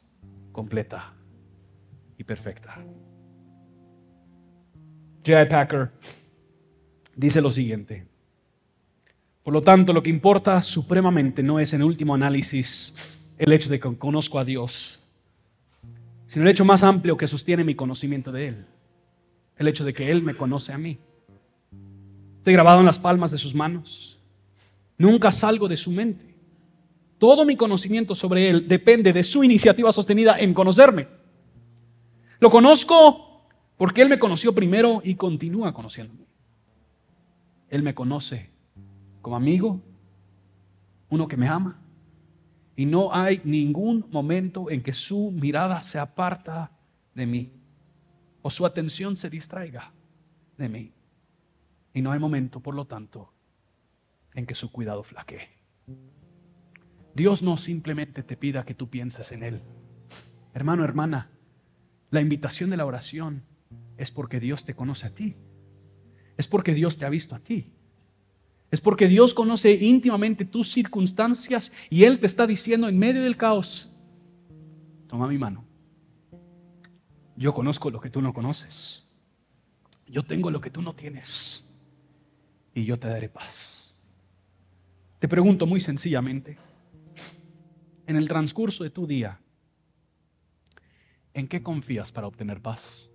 completa 0.54 1.12
y 2.18 2.24
perfecta. 2.24 2.82
J. 5.26 5.46
Packer 5.50 5.92
dice 7.18 7.42
lo 7.42 7.52
siguiente. 7.52 8.08
Por 9.44 9.54
lo 9.54 9.62
tanto, 9.62 9.92
lo 9.92 10.02
que 10.02 10.10
importa 10.10 10.62
supremamente 10.62 11.44
no 11.44 11.60
es 11.60 11.74
en 11.74 11.84
último 11.84 12.16
análisis 12.16 12.96
el 13.38 13.52
hecho 13.52 13.70
de 13.70 13.82
que 13.82 13.98
conozco 13.98 14.40
a 14.40 14.46
Dios, 14.46 15.05
sino 16.36 16.44
el 16.44 16.52
hecho 16.52 16.66
más 16.66 16.84
amplio 16.84 17.16
que 17.16 17.30
sostiene 17.30 17.64
mi 17.64 17.76
conocimiento 17.76 18.30
de 18.30 18.50
Él, 18.50 18.66
el 19.56 19.70
hecho 19.70 19.86
de 19.86 19.94
que 19.94 20.12
Él 20.12 20.22
me 20.22 20.36
conoce 20.36 20.74
a 20.74 20.78
mí. 20.78 20.98
Estoy 22.40 22.52
grabado 22.52 22.82
en 22.82 22.86
las 22.86 23.00
palmas 23.00 23.32
de 23.32 23.38
sus 23.38 23.56
manos, 23.56 24.20
nunca 24.98 25.32
salgo 25.32 25.70
de 25.70 25.78
su 25.78 25.92
mente. 25.92 26.36
Todo 27.20 27.46
mi 27.46 27.56
conocimiento 27.56 28.16
sobre 28.16 28.50
Él 28.50 28.68
depende 28.68 29.14
de 29.14 29.24
su 29.24 29.46
iniciativa 29.46 29.94
sostenida 29.94 30.38
en 30.38 30.54
conocerme. 30.54 31.08
Lo 32.42 32.52
conozco 32.52 33.46
porque 33.78 34.02
Él 34.02 34.10
me 34.10 34.20
conoció 34.20 34.54
primero 34.54 35.02
y 35.06 35.16
continúa 35.16 35.74
conociéndome. 35.74 36.26
Él 37.70 37.82
me 37.82 37.96
conoce 37.96 38.50
como 39.22 39.38
amigo, 39.38 39.80
uno 41.10 41.30
que 41.30 41.38
me 41.38 41.48
ama. 41.48 41.80
Y 42.76 42.86
no 42.86 43.14
hay 43.14 43.42
ningún 43.44 44.08
momento 44.12 44.70
en 44.70 44.84
que 44.84 44.94
su 44.94 45.32
mirada 45.32 45.82
se 45.84 45.98
aparta 45.98 46.72
de 47.14 47.26
mí 47.26 47.52
o 48.42 48.50
su 48.50 48.66
atención 48.66 49.18
se 49.18 49.30
distraiga 49.30 49.94
de 50.58 50.70
mí. 50.70 50.94
Y 51.94 52.02
no 52.02 52.12
hay 52.12 52.20
momento, 52.20 52.60
por 52.60 52.76
lo 52.76 52.86
tanto, 52.86 53.34
en 54.34 54.46
que 54.46 54.56
su 54.56 54.72
cuidado 54.72 55.04
flaquee. 55.04 55.48
Dios 57.16 57.42
no 57.42 57.56
simplemente 57.56 58.24
te 58.24 58.36
pida 58.36 58.66
que 58.66 58.76
tú 58.76 58.90
pienses 58.90 59.32
en 59.32 59.44
Él. 59.44 59.62
Hermano, 60.54 60.84
hermana, 60.84 61.32
la 62.12 62.22
invitación 62.22 62.70
de 62.70 62.78
la 62.78 62.86
oración 62.86 63.44
es 63.98 64.12
porque 64.12 64.42
Dios 64.42 64.66
te 64.66 64.76
conoce 64.76 65.08
a 65.08 65.16
ti. 65.16 65.38
Es 66.38 66.48
porque 66.48 66.74
Dios 66.74 66.98
te 66.98 67.06
ha 67.06 67.10
visto 67.10 67.36
a 67.36 67.40
ti. 67.40 67.75
Es 68.72 68.82
porque 68.82 69.08
Dios 69.08 69.34
conoce 69.34 69.74
íntimamente 69.74 70.46
tus 70.46 70.72
circunstancias 70.72 71.72
y 71.90 72.04
Él 72.04 72.20
te 72.20 72.26
está 72.26 72.48
diciendo 72.48 72.88
en 72.88 72.98
medio 72.98 73.24
del 73.24 73.38
caos, 73.38 73.94
toma 75.08 75.28
mi 75.28 75.38
mano. 75.38 75.64
Yo 77.38 77.54
conozco 77.54 77.90
lo 77.90 78.00
que 78.00 78.10
tú 78.10 78.22
no 78.22 78.34
conoces. 78.34 79.08
Yo 80.08 80.24
tengo 80.24 80.50
lo 80.52 80.62
que 80.62 80.70
tú 80.70 80.82
no 80.82 80.94
tienes. 80.94 81.68
Y 82.74 82.86
yo 82.86 82.98
te 82.98 83.08
daré 83.08 83.30
paz. 83.30 83.96
Te 85.20 85.28
pregunto 85.28 85.66
muy 85.66 85.80
sencillamente, 85.80 86.58
en 88.06 88.16
el 88.16 88.28
transcurso 88.28 88.84
de 88.84 88.90
tu 88.90 89.08
día, 89.08 89.40
¿en 91.34 91.48
qué 91.48 91.64
confías 91.64 92.12
para 92.12 92.28
obtener 92.28 92.62
paz? 92.62 93.10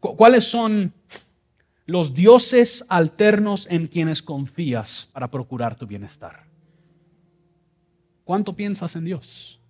¿Cuáles 0.00 0.44
son 0.44 0.92
los 1.86 2.14
dioses 2.14 2.84
alternos 2.88 3.66
en 3.70 3.86
quienes 3.86 4.22
confías 4.22 5.08
para 5.12 5.30
procurar 5.30 5.76
tu 5.76 5.86
bienestar. 5.86 6.44
¿Cuánto 8.24 8.56
piensas 8.56 8.96
en 8.96 9.04
Dios? 9.04 9.60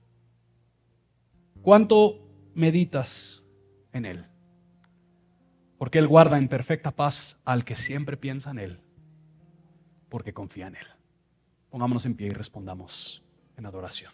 ¿Cuánto 1.61 2.27
meditas 2.55 3.45
en 3.93 4.07
Él? 4.07 4.25
Porque 5.77 5.99
Él 5.99 6.09
guarda 6.09 6.39
en 6.39 6.49
perfecta 6.49 6.91
paz 6.91 7.39
al 7.45 7.67
que 7.67 7.77
siempre 7.77 8.17
piensa 8.17 8.51
en 8.51 8.59
Él, 8.59 8.81
porque 10.09 10.33
confía 10.33 10.69
en 10.69 10.77
Él. 10.77 10.87
Pongámonos 11.69 12.07
en 12.07 12.15
pie 12.15 12.29
y 12.29 12.31
respondamos 12.31 13.23
en 13.59 13.67
adoración. 13.67 14.13